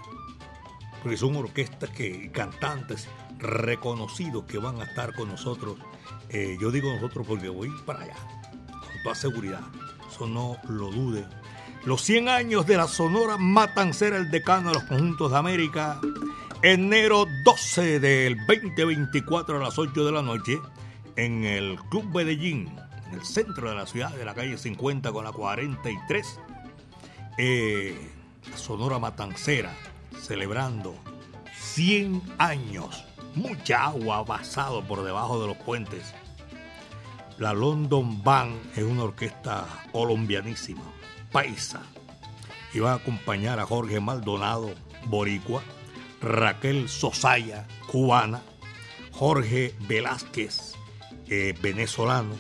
porque 1.03 1.16
son 1.16 1.37
orquestas 1.37 1.90
que, 1.90 2.31
cantantes 2.31 3.09
reconocidos 3.38 4.44
que 4.44 4.59
van 4.59 4.81
a 4.81 4.85
estar 4.85 5.14
con 5.14 5.29
nosotros. 5.29 5.77
Eh, 6.29 6.57
yo 6.61 6.70
digo 6.70 6.92
nosotros 6.92 7.27
porque 7.27 7.49
voy 7.49 7.70
para 7.85 8.03
allá, 8.03 8.16
con 8.70 9.03
toda 9.03 9.14
seguridad. 9.14 9.61
Eso 10.11 10.27
no 10.27 10.57
lo 10.68 10.90
duden. 10.90 11.27
Los 11.85 12.03
100 12.03 12.29
años 12.29 12.66
de 12.66 12.77
la 12.79 12.88
Sonora 12.88 13.37
Matancera, 13.37 14.16
el 14.16 14.31
decano 14.31 14.68
de 14.68 14.75
los 14.75 14.85
conjuntos 14.85 15.31
de 15.31 15.37
América, 15.37 16.01
enero 16.62 17.27
12 17.44 18.01
del 18.01 18.38
2024 18.47 19.59
a 19.59 19.61
las 19.61 19.79
8 19.79 20.07
de 20.07 20.12
la 20.12 20.23
noche 20.23 20.59
en 21.16 21.44
el 21.44 21.79
Club 21.90 22.05
Medellín, 22.14 22.70
en 23.09 23.14
el 23.18 23.25
centro 23.25 23.68
de 23.68 23.77
la 23.77 23.87
ciudad, 23.87 24.14
de 24.14 24.25
la 24.25 24.35
calle 24.35 24.57
50 24.57 25.12
con 25.12 25.25
la 25.25 25.33
43. 25.33 26.40
Eh, 27.37 28.11
Sonora 28.57 28.99
Matancera, 28.99 29.75
celebrando 30.18 30.94
100 31.55 32.23
años. 32.38 33.05
Mucha 33.35 33.87
agua 33.87 34.18
ha 34.18 34.25
pasado 34.25 34.85
por 34.85 35.03
debajo 35.03 35.40
de 35.40 35.49
los 35.49 35.57
puentes. 35.57 36.14
La 37.37 37.53
London 37.53 38.23
Band 38.23 38.57
es 38.77 38.85
una 38.85 39.03
orquesta 39.03 39.66
colombianísima, 39.90 40.85
paisa. 41.33 41.83
Y 42.73 42.79
va 42.79 42.92
a 42.92 42.97
acompañar 42.97 43.59
a 43.59 43.66
Jorge 43.66 43.99
Maldonado, 43.99 44.73
boricua, 45.07 45.64
Raquel 46.20 46.88
Sosaya, 46.88 47.66
cubana, 47.90 48.40
Jorge 49.11 49.75
Velázquez, 49.81 50.75
eh, 51.29 51.59
venezolano, 51.61 52.37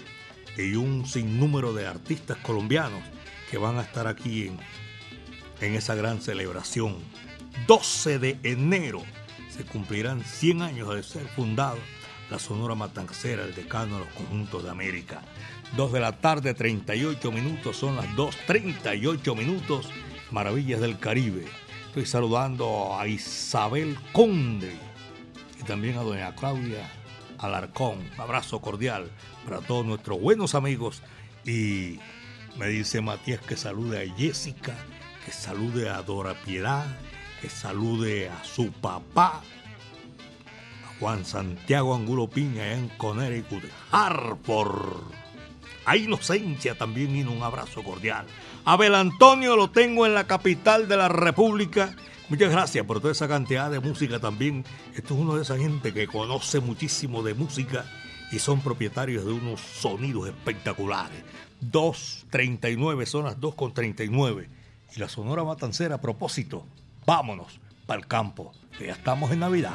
y 0.56 0.76
un 0.76 1.06
sinnúmero 1.06 1.72
de 1.72 1.88
artistas 1.88 2.36
colombianos 2.38 3.02
que 3.50 3.58
van 3.58 3.78
a 3.78 3.82
estar 3.82 4.06
aquí 4.06 4.46
en, 4.46 4.58
en 5.60 5.74
esa 5.74 5.96
gran 5.96 6.20
celebración. 6.20 6.98
12 7.66 8.20
de 8.20 8.38
enero 8.44 9.02
se 9.56 9.64
cumplirán 9.64 10.24
100 10.24 10.62
años 10.62 10.94
de 10.94 11.02
ser 11.02 11.26
fundado 11.28 11.78
la 12.30 12.38
Sonora 12.38 12.74
Matancera, 12.74 13.44
el 13.44 13.54
decano 13.54 13.98
de 13.98 14.04
los 14.04 14.14
conjuntos 14.14 14.64
de 14.64 14.70
América. 14.70 15.22
2 15.76 15.92
de 15.92 16.00
la 16.00 16.12
tarde, 16.18 16.54
38 16.54 17.30
minutos, 17.30 17.76
son 17.76 17.96
las 17.96 18.06
2.38 18.16 19.36
minutos, 19.36 19.88
Maravillas 20.30 20.80
del 20.80 20.98
Caribe. 20.98 21.46
Estoy 21.86 22.06
saludando 22.06 22.98
a 22.98 23.06
Isabel 23.06 23.96
Conde 24.12 24.76
y 25.60 25.64
también 25.64 25.98
a 25.98 26.02
doña 26.02 26.34
Claudia 26.34 26.90
Alarcón. 27.38 27.98
Un 28.00 28.20
abrazo 28.20 28.60
cordial 28.60 29.10
para 29.44 29.60
todos 29.60 29.86
nuestros 29.86 30.20
buenos 30.20 30.56
amigos. 30.56 31.02
Y 31.44 32.00
me 32.58 32.66
dice 32.68 33.00
Matías 33.00 33.40
que 33.40 33.56
salude 33.56 34.02
a 34.02 34.14
Jessica, 34.16 34.74
que 35.24 35.30
salude 35.30 35.88
a 35.88 36.02
Dora 36.02 36.34
Piedad, 36.44 36.86
que 37.44 37.50
salude 37.50 38.30
a 38.30 38.42
su 38.42 38.72
papá, 38.72 39.42
a 40.82 40.98
Juan 40.98 41.26
Santiago 41.26 41.94
Angulo 41.94 42.26
Piña 42.26 42.72
en 42.72 42.88
Connecticut, 42.96 43.64
Hartford. 43.90 45.02
A 45.84 45.94
Inocencia 45.98 46.74
también 46.78 47.12
vino 47.12 47.32
un 47.32 47.42
abrazo 47.42 47.82
cordial. 47.82 48.24
Abel 48.64 48.94
Antonio 48.94 49.56
lo 49.56 49.68
tengo 49.68 50.06
en 50.06 50.14
la 50.14 50.26
capital 50.26 50.88
de 50.88 50.96
la 50.96 51.10
República. 51.10 51.94
Muchas 52.30 52.50
gracias 52.50 52.86
por 52.86 53.00
toda 53.00 53.12
esa 53.12 53.28
cantidad 53.28 53.70
de 53.70 53.80
música 53.80 54.18
también. 54.18 54.64
Esto 54.94 55.12
es 55.12 55.20
uno 55.20 55.36
de 55.36 55.42
esa 55.42 55.58
gente 55.58 55.92
que 55.92 56.06
conoce 56.06 56.60
muchísimo 56.60 57.22
de 57.22 57.34
música 57.34 57.84
y 58.32 58.38
son 58.38 58.62
propietarios 58.62 59.26
de 59.26 59.32
unos 59.32 59.60
sonidos 59.60 60.28
espectaculares. 60.28 61.22
2.39 61.70 63.04
son 63.04 63.24
las 63.26 63.38
2.39. 63.38 64.48
Y 64.96 65.00
la 65.00 65.10
Sonora 65.10 65.44
Matancera, 65.44 65.96
a 65.96 66.00
propósito, 66.00 66.64
vámonos 67.06 67.60
para 67.86 68.00
el 68.00 68.06
campo, 68.06 68.52
que 68.78 68.86
ya 68.86 68.92
estamos 68.92 69.30
en 69.30 69.40
Navidad. 69.40 69.74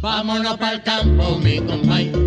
Vámonos 0.00 0.58
para 0.58 0.72
el 0.72 0.82
campo, 0.82 1.38
mi 1.38 1.58
compay, 1.60 2.21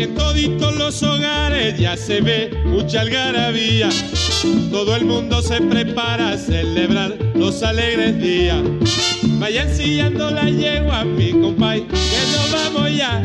En 0.00 0.14
toditos 0.14 0.76
los 0.76 1.02
hogares 1.02 1.76
ya 1.76 1.96
se 1.96 2.20
ve 2.20 2.50
mucha 2.64 3.00
algarabía. 3.00 3.88
Todo 4.70 4.94
el 4.94 5.04
mundo 5.04 5.42
se 5.42 5.60
prepara 5.60 6.30
a 6.30 6.38
celebrar 6.38 7.18
los 7.34 7.64
alegres 7.64 8.16
días. 8.20 8.62
Vayan 9.40 9.74
sillando 9.74 10.30
la 10.30 10.48
yegua, 10.48 11.04
mi 11.04 11.32
compay, 11.32 11.80
que 11.88 12.22
nos 12.32 12.52
vamos 12.52 12.96
ya. 12.96 13.24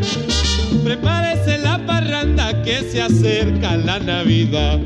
Prepárese 0.84 1.60
la 1.60 1.86
parranda 1.86 2.64
que 2.64 2.82
se 2.82 3.04
acerca 3.04 3.78
la 3.78 4.00
Navidad. 4.00 4.80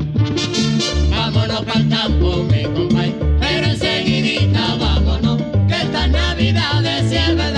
Vámonos 1.08 1.62
para 1.62 1.80
el 1.80 1.88
campo, 1.88 2.44
mi 2.44 2.64
compay, 2.64 3.14
pero 3.40 3.66
enseguidita 3.66 4.74
vámonos, 4.76 5.40
que 5.66 5.74
estas 5.74 6.10
navidades 6.10 7.08
si 7.08 7.16
es 7.16 7.34
verdad, 7.34 7.57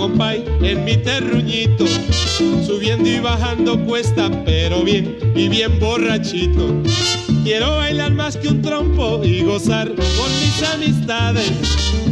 Compay, 0.00 0.42
en 0.62 0.82
mi 0.86 0.96
terruñito, 0.96 1.84
subiendo 2.66 3.06
y 3.06 3.20
bajando 3.20 3.78
cuesta, 3.84 4.30
pero 4.46 4.82
bien 4.82 5.18
y 5.36 5.48
bien 5.48 5.78
borrachito. 5.78 6.82
Quiero 7.44 7.76
bailar 7.76 8.14
más 8.14 8.38
que 8.38 8.48
un 8.48 8.62
trompo 8.62 9.20
y 9.22 9.42
gozar 9.42 9.88
con 9.88 10.30
mis 10.40 10.62
amistades, 10.74 11.52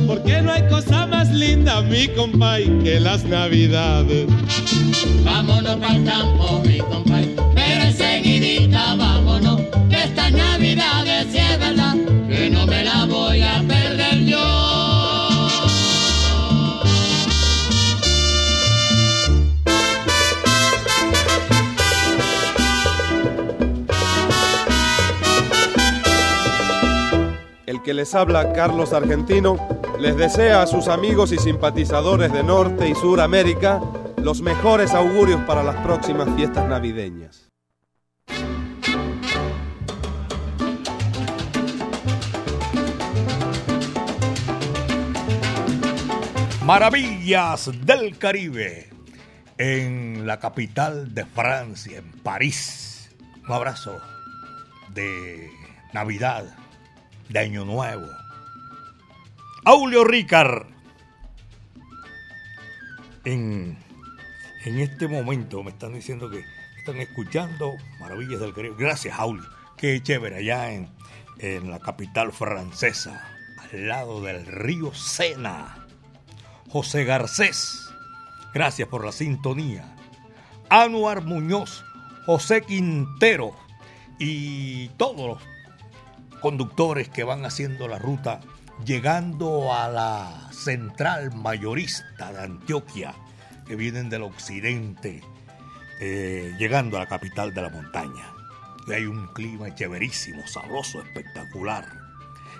porque 0.06 0.42
no 0.42 0.52
hay 0.52 0.68
cosa 0.68 1.06
más 1.06 1.32
linda, 1.32 1.80
mi 1.80 2.08
compay, 2.08 2.66
que 2.84 3.00
las 3.00 3.24
navidades. 3.24 4.26
Vámonos 5.24 5.76
pa'l 5.76 6.04
campo, 6.04 6.62
mi 6.66 6.78
compay, 6.78 7.34
pero 7.54 7.84
enseguidita 7.84 8.96
vámonos, 8.96 9.62
que 9.88 9.96
estas 9.96 10.30
navidades 10.32 11.26
si 11.32 11.38
es 11.38 11.58
verdad, 11.58 11.96
que 27.88 27.94
les 27.94 28.14
habla, 28.14 28.52
Carlos 28.52 28.92
Argentino, 28.92 29.56
les 29.98 30.14
desea 30.14 30.60
a 30.60 30.66
sus 30.66 30.88
amigos 30.88 31.32
y 31.32 31.38
simpatizadores 31.38 32.30
de 32.30 32.42
Norte 32.42 32.86
y 32.86 32.94
Sur 32.94 33.18
América 33.18 33.80
los 34.18 34.42
mejores 34.42 34.92
augurios 34.92 35.40
para 35.46 35.62
las 35.62 35.76
próximas 35.76 36.28
fiestas 36.36 36.68
navideñas. 36.68 37.48
Maravillas 46.62 47.70
del 47.86 48.18
Caribe 48.18 48.90
en 49.56 50.26
la 50.26 50.38
capital 50.38 51.14
de 51.14 51.24
Francia, 51.24 51.96
en 51.96 52.12
París. 52.22 53.16
Un 53.46 53.54
abrazo 53.54 53.98
de 54.92 55.48
Navidad, 55.94 56.44
de 57.28 57.38
Año 57.38 57.64
Nuevo. 57.64 58.06
Aulio 59.64 60.04
Ricard. 60.04 60.66
En, 63.24 63.76
en 64.64 64.78
este 64.78 65.08
momento 65.08 65.62
me 65.62 65.70
están 65.70 65.92
diciendo 65.92 66.30
que 66.30 66.44
están 66.78 66.96
escuchando 66.96 67.74
Maravillas 68.00 68.40
del 68.40 68.54
Caribe. 68.54 68.76
Gracias, 68.78 69.18
Aulio. 69.18 69.44
Qué 69.76 70.02
chévere 70.02 70.36
allá 70.36 70.72
en, 70.72 70.88
en 71.38 71.70
la 71.70 71.78
capital 71.78 72.32
francesa, 72.32 73.28
al 73.58 73.88
lado 73.88 74.22
del 74.22 74.46
río 74.46 74.94
Sena. 74.94 75.86
José 76.70 77.04
Garcés, 77.04 77.90
gracias 78.52 78.88
por 78.88 79.04
la 79.04 79.12
sintonía. 79.12 79.94
Anuar 80.70 81.22
Muñoz, 81.22 81.84
José 82.26 82.62
Quintero 82.62 83.54
y 84.18 84.88
todos 84.90 85.26
los 85.26 85.57
conductores 86.40 87.08
que 87.08 87.24
van 87.24 87.44
haciendo 87.44 87.88
la 87.88 87.98
ruta 87.98 88.40
llegando 88.84 89.72
a 89.74 89.88
la 89.88 90.48
central 90.52 91.34
mayorista 91.34 92.32
de 92.32 92.42
Antioquia, 92.42 93.14
que 93.66 93.76
vienen 93.76 94.08
del 94.08 94.22
occidente, 94.22 95.22
eh, 96.00 96.54
llegando 96.58 96.96
a 96.96 97.00
la 97.00 97.06
capital 97.06 97.52
de 97.54 97.62
la 97.62 97.70
montaña. 97.70 98.32
Y 98.86 98.92
hay 98.92 99.04
un 99.04 99.26
clima 99.28 99.74
chéverísimo, 99.74 100.46
sabroso, 100.46 101.00
espectacular. 101.02 101.86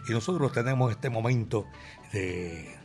Y 0.09 0.13
nosotros 0.13 0.53
tenemos 0.53 0.91
este 0.91 1.11
momento 1.11 1.67
de, 2.13 2.77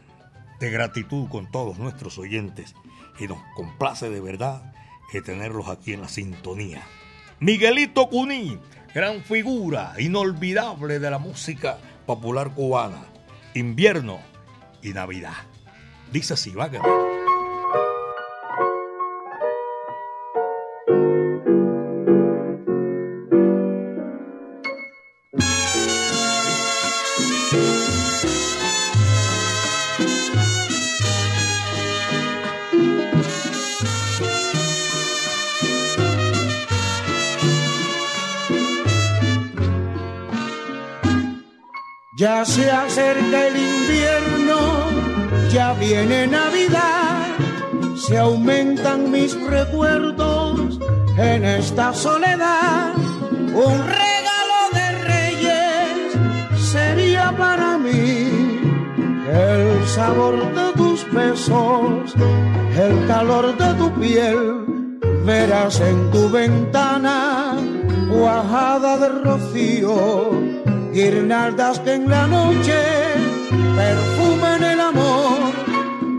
gratitud 0.59 1.27
con 1.27 1.51
todos 1.51 1.77
nuestros 1.77 2.17
oyentes 2.17 2.73
y 3.19 3.27
nos 3.27 3.39
complace 3.53 4.09
de 4.09 4.21
verdad 4.21 4.73
eh, 5.11 5.21
tenerlos 5.21 5.67
aquí 5.67 5.91
en 5.91 5.99
la 5.99 6.07
sintonía. 6.07 6.81
Miguelito 7.41 8.07
Cuní, 8.07 8.57
gran 8.93 9.23
figura 9.23 9.93
inolvidable 9.97 10.99
de 10.99 11.09
la 11.09 11.19
música 11.19 11.77
popular 12.05 12.51
cubana. 12.53 13.05
Invierno 13.53 14.19
y 14.81 14.93
Navidad. 14.93 15.33
Dice 16.11 16.33
así, 16.33 16.51
va 16.51 16.69
que 16.69 16.77
va. 16.77 17.12
Se 42.45 42.69
acerca 42.69 43.47
el 43.47 43.55
invierno, 43.55 44.57
ya 45.49 45.73
viene 45.75 46.27
Navidad, 46.27 47.27
se 47.95 48.17
aumentan 48.17 49.09
mis 49.09 49.33
recuerdos 49.47 50.77
en 51.17 51.45
esta 51.45 51.93
soledad. 51.93 52.93
Un 53.31 53.79
regalo 53.87 54.59
de 54.73 55.03
reyes 55.03 56.69
sería 56.71 57.33
para 57.37 57.77
mí 57.77 58.59
el 59.31 59.87
sabor 59.87 60.53
de 60.53 60.73
tus 60.73 61.09
besos, 61.13 62.13
el 62.77 63.07
calor 63.07 63.57
de 63.57 63.73
tu 63.75 63.91
piel. 63.93 64.99
Verás 65.25 65.79
en 65.79 66.11
tu 66.11 66.29
ventana 66.29 67.55
cuajada 68.11 68.97
de 68.97 69.09
rocío 69.23 70.52
guirnaldas 70.93 71.79
que 71.79 71.95
en 71.95 72.07
la 72.07 72.27
noche 72.27 72.77
perfumen 73.75 74.63
el 74.63 74.79
amor 74.79 75.39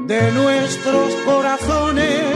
de 0.06 0.32
nuestros 0.32 1.14
corazones, 1.24 2.34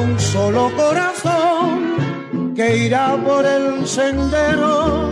un 0.00 0.20
solo 0.20 0.70
corazón 0.76 2.54
que 2.54 2.86
irá 2.86 3.16
por 3.16 3.44
el 3.44 3.84
sendero 3.86 5.10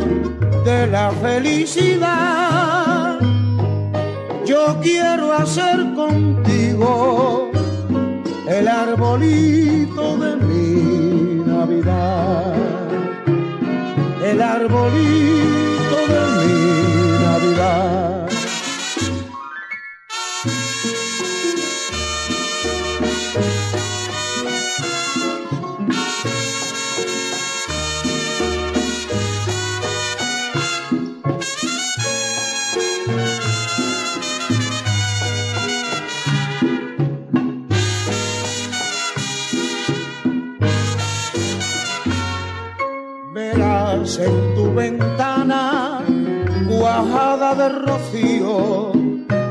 de 0.64 0.86
la 0.86 1.10
felicidad. 1.10 3.18
Yo 4.46 4.78
quiero 4.80 5.32
hacer 5.32 5.92
contigo 5.94 7.50
el 8.46 8.68
arbolito 8.68 10.16
de 10.18 10.36
mi 10.36 11.42
Navidad, 11.44 12.54
el 14.24 14.40
arbolito 14.40 15.67
mi 17.68 18.07
rocío, 47.68 48.92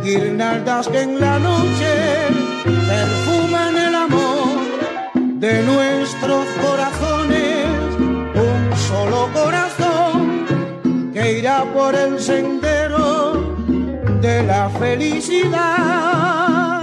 guirnaldas 0.04 0.88
que 0.88 1.02
en 1.02 1.20
la 1.20 1.40
noche 1.40 2.28
perfuman 2.88 3.78
el 3.78 3.96
amor 3.96 4.58
de 5.40 5.64
nuestros 5.64 6.46
corazones, 6.62 7.66
un 8.00 8.78
solo 8.90 9.30
corazón 9.34 10.46
que 11.14 11.40
irá 11.40 11.64
por 11.74 11.96
el 11.96 12.20
sendero 12.20 13.56
de 14.22 14.44
la 14.44 14.70
felicidad. 14.70 16.82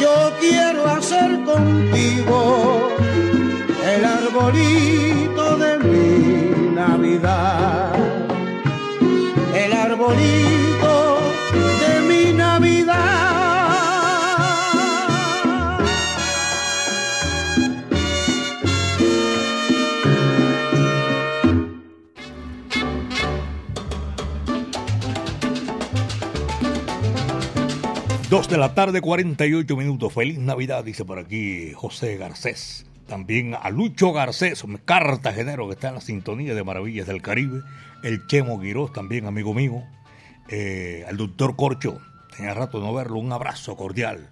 Yo 0.00 0.32
quiero 0.40 0.86
hacer 0.86 1.44
contigo 1.44 2.88
el 3.94 4.04
arbolito 4.04 5.56
de 5.56 5.78
mi 5.78 6.74
Navidad, 6.74 7.92
arbolito 9.96 11.18
de 11.80 12.00
mi 12.02 12.32
Navidad. 12.36 12.96
Dos 28.28 28.48
de 28.48 28.58
la 28.58 28.74
tarde, 28.74 29.00
48 29.00 29.76
minutos. 29.76 30.12
Feliz 30.12 30.38
Navidad, 30.38 30.84
dice 30.84 31.06
por 31.06 31.18
aquí 31.18 31.72
José 31.74 32.18
Garcés. 32.18 32.84
También 33.06 33.54
a 33.54 33.70
Lucho 33.70 34.12
Garcés, 34.12 34.62
un 34.64 34.78
cartagenero 34.78 35.68
que 35.68 35.74
está 35.74 35.88
en 35.88 35.94
la 35.94 36.00
sintonía 36.00 36.54
de 36.54 36.64
Maravillas 36.64 37.06
del 37.06 37.22
Caribe. 37.22 37.62
El 38.02 38.26
Chemo 38.26 38.58
Guirós, 38.58 38.92
también 38.92 39.26
amigo 39.26 39.54
mío. 39.54 39.82
Eh, 40.48 41.04
al 41.08 41.16
doctor 41.16 41.56
Corcho, 41.56 42.00
tenía 42.36 42.54
rato 42.54 42.78
de 42.78 42.86
no 42.86 42.94
verlo, 42.94 43.18
un 43.18 43.32
abrazo 43.32 43.76
cordial. 43.76 44.30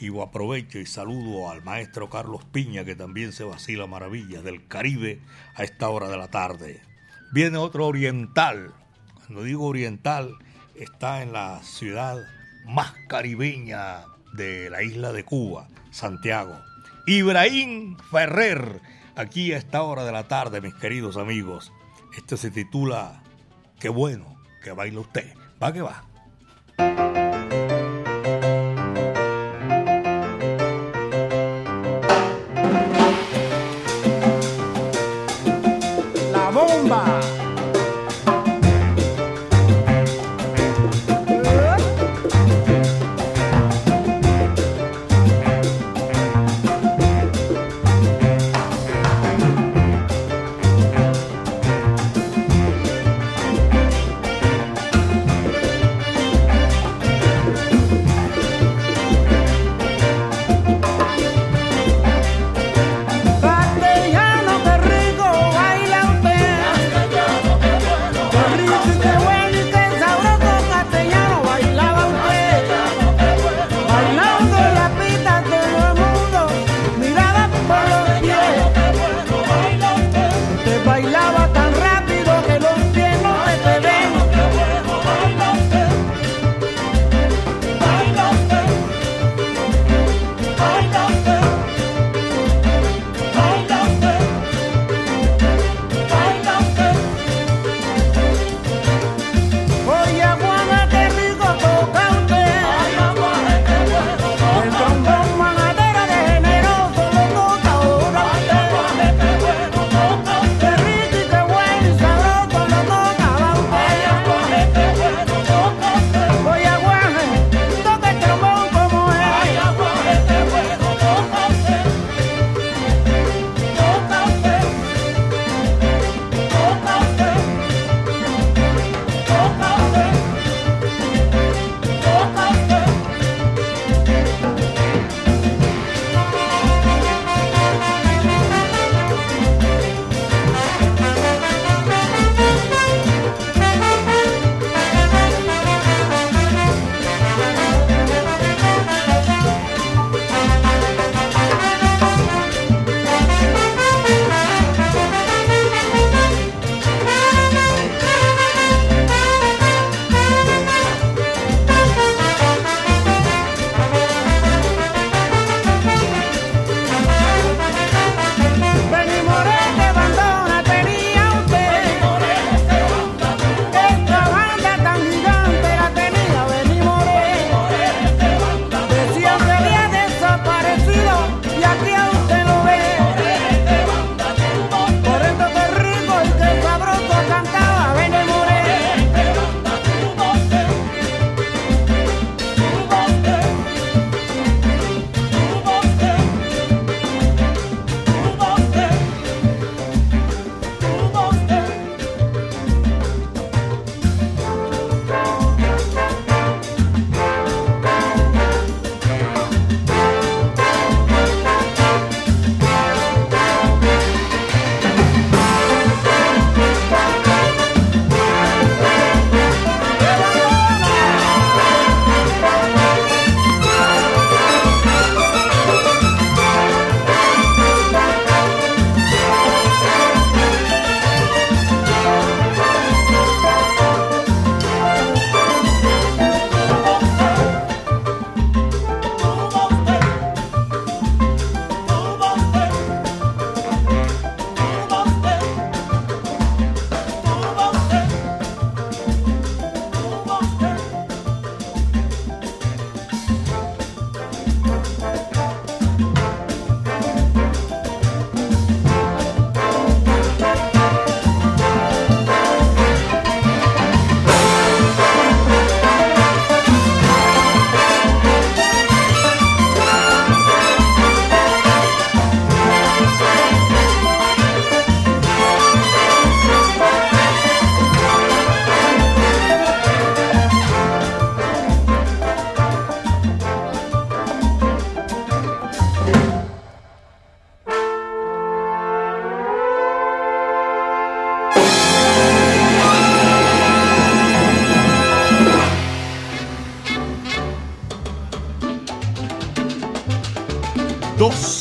Y 0.00 0.08
aprovecho 0.20 0.78
y 0.78 0.86
saludo 0.86 1.50
al 1.50 1.62
maestro 1.62 2.10
Carlos 2.10 2.44
Piña, 2.44 2.84
que 2.84 2.96
también 2.96 3.32
se 3.32 3.44
vacila 3.44 3.86
Maravillas 3.86 4.42
del 4.42 4.66
Caribe 4.66 5.20
a 5.54 5.62
esta 5.62 5.88
hora 5.88 6.08
de 6.08 6.16
la 6.16 6.28
tarde. 6.28 6.80
Viene 7.32 7.58
otro 7.58 7.86
oriental. 7.86 8.74
Cuando 9.14 9.44
digo 9.44 9.66
oriental, 9.66 10.34
está 10.74 11.22
en 11.22 11.32
la 11.32 11.62
ciudad 11.62 12.18
más 12.66 12.92
caribeña 13.08 14.04
de 14.32 14.70
la 14.70 14.82
isla 14.82 15.12
de 15.12 15.24
Cuba, 15.24 15.68
Santiago. 15.90 16.58
Ibrahim 17.06 17.96
Ferrer, 18.10 18.80
aquí 19.14 19.52
a 19.52 19.58
esta 19.58 19.82
hora 19.82 20.04
de 20.04 20.12
la 20.12 20.28
tarde, 20.28 20.60
mis 20.60 20.74
queridos 20.74 21.16
amigos. 21.16 21.72
Este 22.16 22.36
se 22.36 22.50
titula 22.50 23.22
Qué 23.80 23.88
bueno 23.88 24.36
que 24.62 24.72
baila 24.72 25.00
usted. 25.00 25.34
Va 25.62 25.72
que 25.72 25.82
va. 25.82 27.21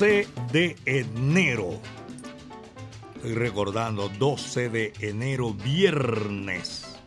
12 0.01 0.27
de 0.51 0.75
enero. 0.87 1.79
Estoy 3.17 3.35
recordando 3.35 4.09
12 4.09 4.69
de 4.69 4.93
enero, 4.99 5.53
viernes 5.53 6.97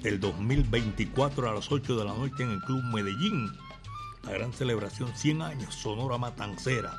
del 0.00 0.18
2024 0.18 1.50
a 1.50 1.52
las 1.52 1.70
8 1.70 1.98
de 1.98 2.04
la 2.06 2.14
noche 2.14 2.44
en 2.44 2.52
el 2.52 2.60
Club 2.60 2.82
Medellín. 2.84 3.52
La 4.22 4.30
gran 4.30 4.54
celebración 4.54 5.14
100 5.14 5.42
años, 5.42 5.74
Sonora 5.74 6.16
Matancera, 6.16 6.96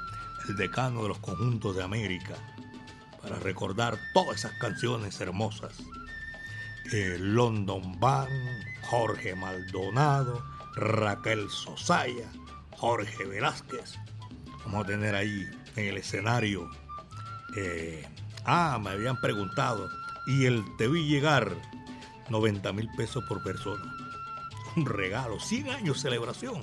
el 0.47 0.56
decano 0.56 1.02
de 1.02 1.08
los 1.08 1.18
conjuntos 1.18 1.76
de 1.76 1.82
América, 1.82 2.36
para 3.20 3.39
recordar 3.39 3.97
todas 4.14 4.38
esas 4.38 4.54
canciones 4.60 5.20
hermosas. 5.20 5.74
Eh, 6.93 7.18
London 7.20 8.00
Band, 8.00 8.30
Jorge 8.84 9.34
Maldonado, 9.34 10.43
Raquel 10.76 11.50
Sosaya, 11.50 12.30
Jorge 12.78 13.26
Velázquez. 13.26 13.97
Vamos 14.72 14.86
a 14.86 14.88
tener 14.88 15.15
ahí 15.15 15.49
en 15.76 15.86
el 15.88 15.97
escenario. 15.97 16.70
eh, 17.55 18.07
ah, 18.45 18.80
me 18.80 18.91
habían 18.91 19.20
preguntado. 19.20 19.89
Y 20.28 20.45
el 20.45 20.63
Te 20.78 20.88
vi 20.88 21.07
llegar, 21.07 21.55
90 22.30 22.72
mil 22.74 22.88
pesos 22.95 23.24
por 23.28 23.41
persona. 23.41 23.91
Un 24.76 24.86
regalo, 24.86 25.39
100 25.39 25.70
años 25.70 25.99
celebración. 25.99 26.61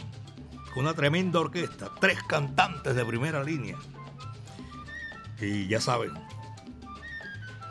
Con 0.73 0.85
una 0.85 0.95
tremenda 0.95 1.41
orquesta, 1.41 1.91
tres 2.01 2.23
cantantes 2.23 2.95
de 2.95 3.05
primera 3.05 3.43
línea. 3.43 3.77
Y 5.41 5.67
ya 5.67 5.81
saben, 5.81 6.13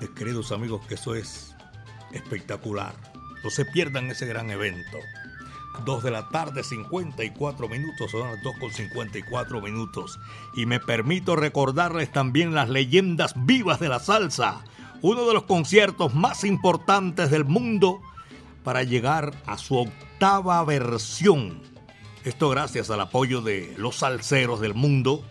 mis 0.02 0.10
queridos 0.10 0.52
amigos, 0.52 0.86
que 0.86 0.96
eso 0.96 1.16
es 1.16 1.56
espectacular. 2.12 2.94
No 3.42 3.50
se 3.50 3.64
pierdan 3.64 4.12
ese 4.12 4.26
gran 4.26 4.50
evento. 4.50 4.98
2 5.84 6.04
de 6.04 6.12
la 6.12 6.30
tarde, 6.30 6.64
54 6.64 7.68
minutos, 7.68 8.12
son 8.12 8.32
las 8.32 8.42
2 8.44 8.54
con 8.60 8.72
54 8.72 9.62
minutos. 9.62 10.20
Y 10.56 10.66
me 10.66 10.80
permito 10.80 11.36
recordarles 11.36 12.12
también 12.12 12.54
las 12.54 12.70
leyendas 12.70 13.34
vivas 13.36 13.80
de 13.80 13.90
la 13.90 14.00
salsa, 14.00 14.64
uno 15.02 15.28
de 15.28 15.34
los 15.34 15.44
conciertos 15.44 16.14
más 16.14 16.44
importantes 16.44 17.32
del 17.32 17.46
mundo 17.46 18.02
para 18.64 18.84
llegar 18.84 19.34
a 19.46 19.58
su 19.58 19.78
octava 19.78 20.64
versión. 20.64 21.62
Esto 22.24 22.50
gracias 22.50 22.90
al 22.90 23.02
apoyo 23.02 23.42
de 23.42 23.74
los 23.78 23.98
salseros 23.98 24.60
del 24.60 24.74
mundo, 24.74 25.24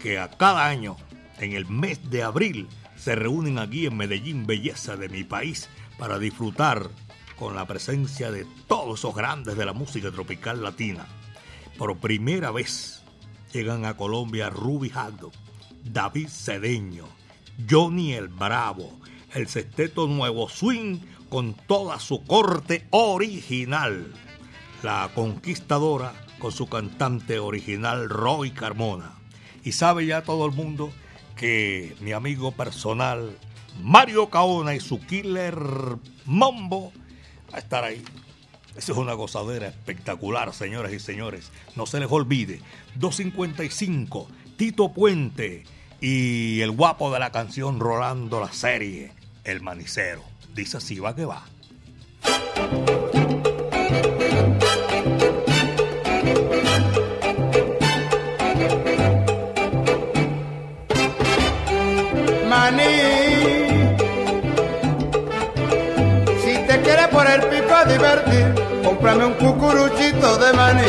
que 0.00 0.18
a 0.18 0.28
cada 0.30 0.66
año, 0.66 0.96
en 1.38 1.52
el 1.52 1.66
mes 1.66 2.10
de 2.10 2.22
abril, 2.22 2.68
se 2.96 3.14
reúnen 3.14 3.58
aquí 3.58 3.86
en 3.86 3.96
Medellín, 3.96 4.46
belleza 4.46 4.96
de 4.96 5.08
mi 5.08 5.24
país, 5.24 5.68
para 5.98 6.18
disfrutar 6.18 6.88
con 7.36 7.54
la 7.54 7.66
presencia 7.66 8.30
de 8.30 8.46
todos 8.66 9.00
esos 9.00 9.14
grandes 9.14 9.56
de 9.56 9.66
la 9.66 9.72
música 9.72 10.10
tropical 10.10 10.62
latina. 10.62 11.06
Por 11.78 11.98
primera 11.98 12.50
vez 12.50 13.02
llegan 13.52 13.84
a 13.84 13.96
Colombia 13.96 14.50
Ruby 14.50 14.90
Haddo, 14.94 15.32
David 15.84 16.28
Cedeño, 16.28 17.06
Johnny 17.68 18.12
el 18.14 18.28
Bravo, 18.28 18.98
el 19.34 19.48
sexteto 19.48 20.06
Nuevo 20.06 20.48
Swing 20.48 20.98
con 21.28 21.54
toda 21.54 21.98
su 21.98 22.24
corte 22.24 22.86
original. 22.90 24.12
La 24.82 25.10
conquistadora 25.14 26.12
con 26.38 26.52
su 26.52 26.68
cantante 26.68 27.38
original 27.38 28.08
Roy 28.08 28.50
Carmona. 28.50 29.12
Y 29.64 29.72
sabe 29.72 30.06
ya 30.06 30.22
todo 30.22 30.44
el 30.44 30.52
mundo 30.52 30.92
que 31.36 31.96
mi 32.00 32.12
amigo 32.12 32.52
personal 32.52 33.38
Mario 33.80 34.28
Caona 34.28 34.74
y 34.74 34.80
su 34.80 35.00
killer 35.00 35.56
Mambo 36.26 36.92
a 37.52 37.58
estar 37.58 37.84
ahí. 37.84 38.02
Eso 38.76 38.92
es 38.92 38.98
una 38.98 39.12
gozadera 39.12 39.68
espectacular, 39.68 40.52
señoras 40.54 40.92
y 40.92 40.98
señores. 40.98 41.50
No 41.76 41.86
se 41.86 42.00
les 42.00 42.10
olvide. 42.10 42.60
255, 42.94 44.28
Tito 44.56 44.92
Puente 44.92 45.64
y 46.00 46.60
el 46.62 46.70
guapo 46.70 47.12
de 47.12 47.18
la 47.20 47.30
canción 47.30 47.78
Rolando 47.80 48.40
la 48.40 48.52
serie, 48.52 49.12
El 49.44 49.60
Manicero. 49.60 50.22
Dice 50.54 50.78
así, 50.78 50.98
va 50.98 51.14
que 51.14 51.24
va. 51.24 51.44
Divertir, 68.12 68.54
cómprame 68.82 69.24
un 69.26 69.34
cucuruchito 69.34 70.38
de 70.38 70.52
maní. 70.52 70.82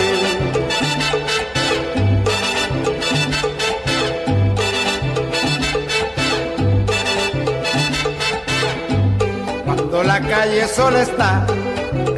Cuando 9.66 10.04
la 10.04 10.20
calle 10.20 10.68
sola 10.68 11.02
está, 11.02 11.46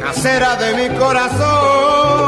casera 0.00 0.56
de 0.56 0.74
mi 0.74 0.88
corazón. 0.96 2.26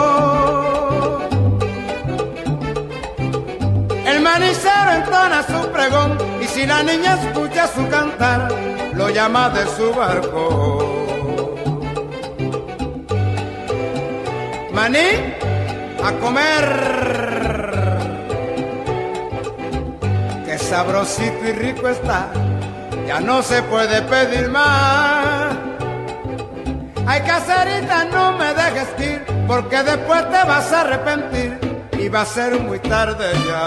El 4.07 4.21
manicero 4.23 4.91
entona 4.93 5.43
su 5.43 5.71
pregón 5.71 6.19
y 6.41 6.47
si 6.47 6.67
la 6.67 6.83
niña 6.83 7.19
escucha 7.23 7.67
su 7.69 7.89
cantar, 7.89 8.49
lo 8.95 9.11
llama 9.11 9.51
de 9.51 9.67
su 9.77 9.93
barco. 9.95 10.98
Maní, 14.79 15.11
a 16.05 16.13
comer. 16.23 16.65
Qué 20.47 20.57
sabrosito 20.57 21.49
y 21.49 21.53
rico 21.53 21.89
está, 21.89 22.29
ya 23.05 23.19
no 23.19 23.43
se 23.43 23.61
puede 23.65 24.03
pedir 24.03 24.49
más. 24.51 25.53
Ay, 27.09 27.23
caserita, 27.23 28.05
no 28.05 28.39
me 28.39 28.55
dejes 28.55 28.89
ir, 29.01 29.25
porque 29.49 29.83
después 29.83 30.31
te 30.31 30.45
vas 30.47 30.73
a 30.73 30.83
arrepentir 30.83 31.59
y 31.99 32.09
va 32.09 32.21
a 32.21 32.27
ser 32.27 32.61
muy 32.61 32.79
tarde 32.79 33.27
ya. 33.49 33.67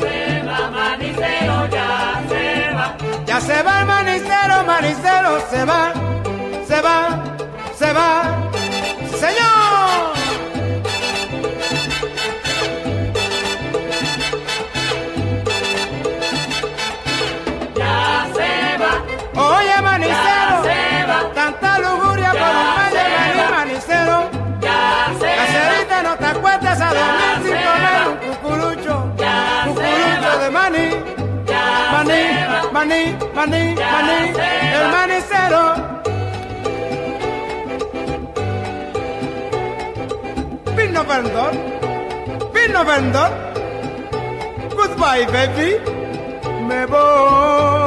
se 0.00 0.42
va, 0.48 0.70
manicero, 0.70 1.68
ya 1.68 2.22
se 2.30 2.74
va. 2.74 2.96
Ya 3.26 3.40
se 3.42 3.62
va 3.62 3.80
el 3.80 3.86
manicero, 3.86 4.64
manicero, 4.64 5.30
se 5.50 5.64
va, 5.66 5.92
se 6.66 6.80
va, 6.80 7.17
maní, 33.38 33.74
maní, 33.92 34.18
el 34.78 34.86
manicero. 34.94 35.62
Pino 40.76 41.04
vendor, 41.04 41.52
pino 42.52 42.84
vendor. 42.84 43.30
Goodbye, 44.76 45.26
baby. 45.34 45.70
Me 46.68 46.80
voy, 46.86 47.77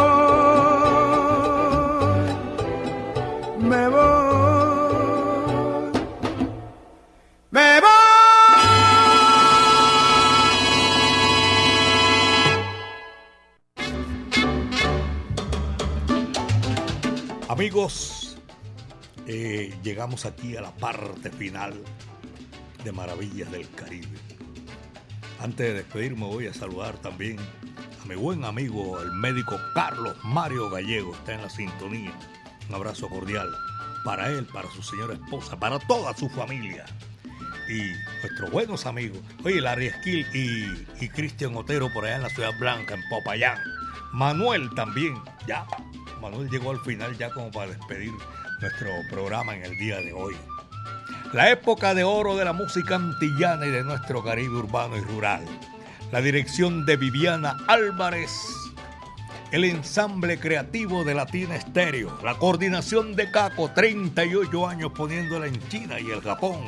llegamos 19.91 20.25
aquí 20.25 20.55
a 20.55 20.61
la 20.61 20.71
parte 20.71 21.29
final 21.29 21.73
de 22.81 22.93
Maravillas 22.93 23.51
del 23.51 23.69
Caribe. 23.71 24.17
Antes 25.41 25.67
de 25.67 25.73
despedirme 25.73 26.27
voy 26.27 26.47
a 26.47 26.53
saludar 26.53 26.95
también 26.99 27.37
a 28.01 28.05
mi 28.05 28.15
buen 28.15 28.45
amigo, 28.45 29.01
el 29.01 29.11
médico 29.11 29.59
Carlos 29.73 30.15
Mario 30.23 30.69
Gallego, 30.69 31.13
está 31.13 31.33
en 31.33 31.41
la 31.41 31.49
sintonía. 31.49 32.13
Un 32.69 32.75
abrazo 32.75 33.09
cordial 33.09 33.49
para 34.05 34.29
él, 34.29 34.45
para 34.45 34.71
su 34.71 34.81
señora 34.81 35.15
esposa, 35.15 35.59
para 35.59 35.77
toda 35.77 36.15
su 36.15 36.29
familia. 36.29 36.85
Y 37.67 37.91
nuestros 38.21 38.49
buenos 38.49 38.85
amigos, 38.85 39.19
oye, 39.43 39.59
Larry 39.59 39.87
Esquil 39.87 40.25
y, 40.33 41.03
y 41.03 41.09
Cristian 41.09 41.53
Otero 41.57 41.91
por 41.91 42.05
allá 42.05 42.15
en 42.15 42.23
la 42.23 42.29
Ciudad 42.29 42.57
Blanca, 42.57 42.93
en 42.93 43.01
Popayán. 43.09 43.59
Manuel 44.13 44.69
también, 44.73 45.21
ya. 45.45 45.67
Manuel 46.21 46.49
llegó 46.49 46.71
al 46.71 46.79
final 46.79 47.17
ya 47.17 47.29
como 47.31 47.51
para 47.51 47.71
despedir 47.71 48.13
nuestro 48.61 48.91
programa 49.09 49.55
en 49.55 49.63
el 49.63 49.77
día 49.77 49.97
de 49.97 50.13
hoy. 50.13 50.35
La 51.33 51.49
época 51.49 51.95
de 51.95 52.03
oro 52.03 52.37
de 52.37 52.45
la 52.45 52.53
música 52.53 52.95
antillana 52.95 53.65
y 53.65 53.71
de 53.71 53.83
nuestro 53.83 54.23
Caribe 54.23 54.55
urbano 54.55 54.97
y 54.97 55.01
rural. 55.01 55.43
la 56.11 56.21
dirección 56.21 56.85
de 56.85 56.97
Viviana 56.97 57.57
Álvarez, 57.67 58.31
el 59.51 59.63
ensamble 59.63 60.37
creativo 60.37 61.05
de 61.05 61.15
Latina 61.15 61.55
Estéreo, 61.55 62.19
la 62.21 62.37
coordinación 62.37 63.15
de 63.15 63.31
Caco, 63.31 63.71
38 63.71 64.67
años 64.67 64.91
poniéndola 64.91 65.47
en 65.47 65.67
China 65.69 65.99
y 65.99 66.11
el 66.11 66.21
Japón. 66.21 66.59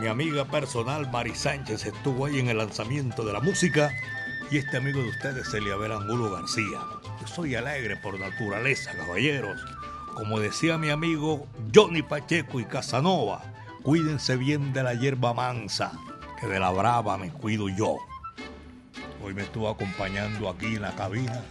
Mi 0.00 0.08
amiga 0.08 0.46
personal 0.46 1.10
Mari 1.10 1.34
Sánchez 1.34 1.84
estuvo 1.84 2.26
ahí 2.26 2.38
en 2.38 2.48
el 2.48 2.58
lanzamiento 2.58 3.24
de 3.24 3.32
la 3.34 3.40
música 3.40 3.92
y 4.50 4.56
este 4.56 4.78
amigo 4.78 5.02
de 5.02 5.10
ustedes, 5.10 5.52
Eliabel 5.52 5.92
Angulo 5.92 6.32
García. 6.32 6.80
Yo 7.20 7.26
soy 7.26 7.54
alegre 7.54 7.96
por 7.96 8.18
naturaleza, 8.18 8.92
caballeros. 8.96 9.60
Como 10.14 10.38
decía 10.38 10.78
mi 10.78 10.90
amigo 10.90 11.46
Johnny 11.74 12.02
Pacheco 12.02 12.60
y 12.60 12.64
Casanova, 12.64 13.42
cuídense 13.82 14.36
bien 14.36 14.72
de 14.72 14.82
la 14.82 14.94
hierba 14.94 15.34
mansa, 15.34 15.92
que 16.40 16.46
de 16.46 16.60
la 16.60 16.70
brava 16.70 17.18
me 17.18 17.30
cuido 17.30 17.68
yo. 17.68 17.96
Hoy 19.22 19.34
me 19.34 19.42
estuvo 19.42 19.68
acompañando 19.68 20.48
aquí 20.48 20.66
en 20.66 20.82
la 20.82 20.94
cabina 20.94 21.42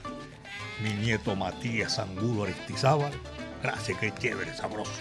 mi 0.81 0.93
nieto 0.93 1.35
Matías 1.35 1.99
Angulo 1.99 2.43
Aristizábal. 2.43 3.13
Gracias, 3.61 3.97
qué 3.99 4.13
chévere, 4.13 4.53
sabroso. 4.53 4.91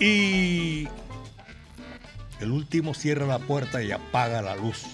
Y 0.00 0.88
el 2.40 2.50
último 2.50 2.94
cierra 2.94 3.26
la 3.26 3.38
puerta 3.38 3.82
y 3.82 3.92
apaga 3.92 4.42
la 4.42 4.56
luz. 4.56 4.84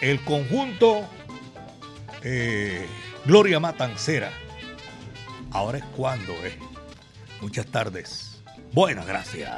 El 0.00 0.20
conjunto 0.24 1.08
eh, 2.22 2.86
Gloria 3.24 3.60
Matancera. 3.60 4.30
Ahora 5.52 5.78
es 5.78 5.84
cuando, 5.96 6.32
eh. 6.44 6.69
Muchas 7.40 7.66
tardes. 7.66 8.38
Buenas 8.72 9.06
gracias. 9.06 9.50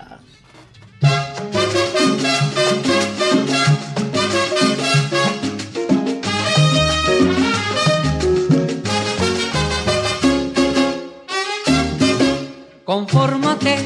Confórmate, 12.84 13.78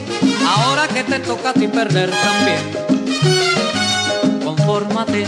ahora 0.47 0.89
que 0.89 1.05
te 1.05 1.19
toca 1.21 1.51
a 1.51 1.53
ti 1.55 1.69
perder 1.69 2.11
también. 2.11 2.61
Confórmate, 4.45 5.27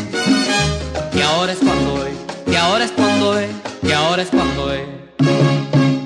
y 1.15 1.21
ahora 1.23 1.53
es 1.53 1.59
cuando 1.59 2.07
es, 2.07 2.15
y 2.47 2.57
ahora 2.57 2.85
es 2.85 2.93
cuando 2.93 3.39
es, 3.39 3.51
y 3.83 3.93
ahora 3.93 4.23
es 4.23 4.29
cuando 4.29 4.73
es. 4.73 4.87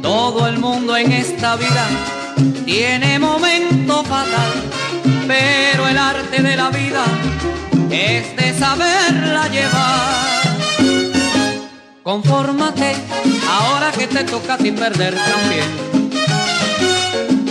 Todo 0.03 0.47
el 0.49 0.59
mundo 0.59 0.97
en 0.97 1.13
esta 1.13 1.57
vida 1.57 1.89
tiene 2.64 3.18
momento 3.18 4.05
fatal, 4.05 4.53
pero 5.26 5.89
el 5.89 5.99
arte 5.99 6.43
de 6.43 6.57
la 6.57 6.70
vida 6.70 7.05
es 7.91 8.37
de 8.37 8.59
saberla 8.59 9.49
llevar. 9.49 10.43
Confórmate, 12.03 12.95
ahora 13.49 13.93
que 13.93 14.07
te 14.07 14.24
toca 14.24 14.57
ti 14.59 14.72
perder 14.72 15.14
también 15.14 15.93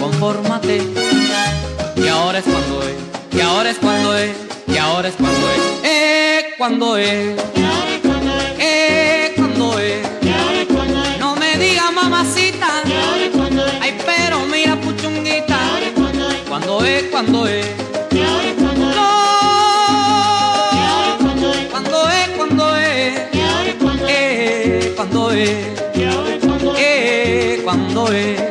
confórmate. 0.02 0.82
Y 1.96 2.08
ahora 2.08 2.40
es 2.40 2.46
cuando 2.46 2.82
es, 2.84 2.96
y 3.36 3.42
ahora 3.42 3.70
es 3.70 3.78
cuando 3.78 4.18
es, 4.18 4.36
y 4.68 4.78
ahora 4.78 5.08
es 5.08 5.16
cuando 5.16 5.52
es, 5.52 5.62
eh, 5.84 6.46
cuando 6.58 6.98
es, 6.98 7.36
cuando 17.22 17.48
es, 17.48 17.68
cuando 18.10 18.40
es, 18.42 18.58
no, 18.58 19.12
cuando 21.70 22.10
es, 22.10 22.30
cuando 22.36 22.76
es, 22.76 23.20
eh, 24.08 24.94
cuando 24.96 25.32
es, 25.32 25.50
eh, 26.78 27.62
cuando 27.64 28.12
es. 28.12 28.51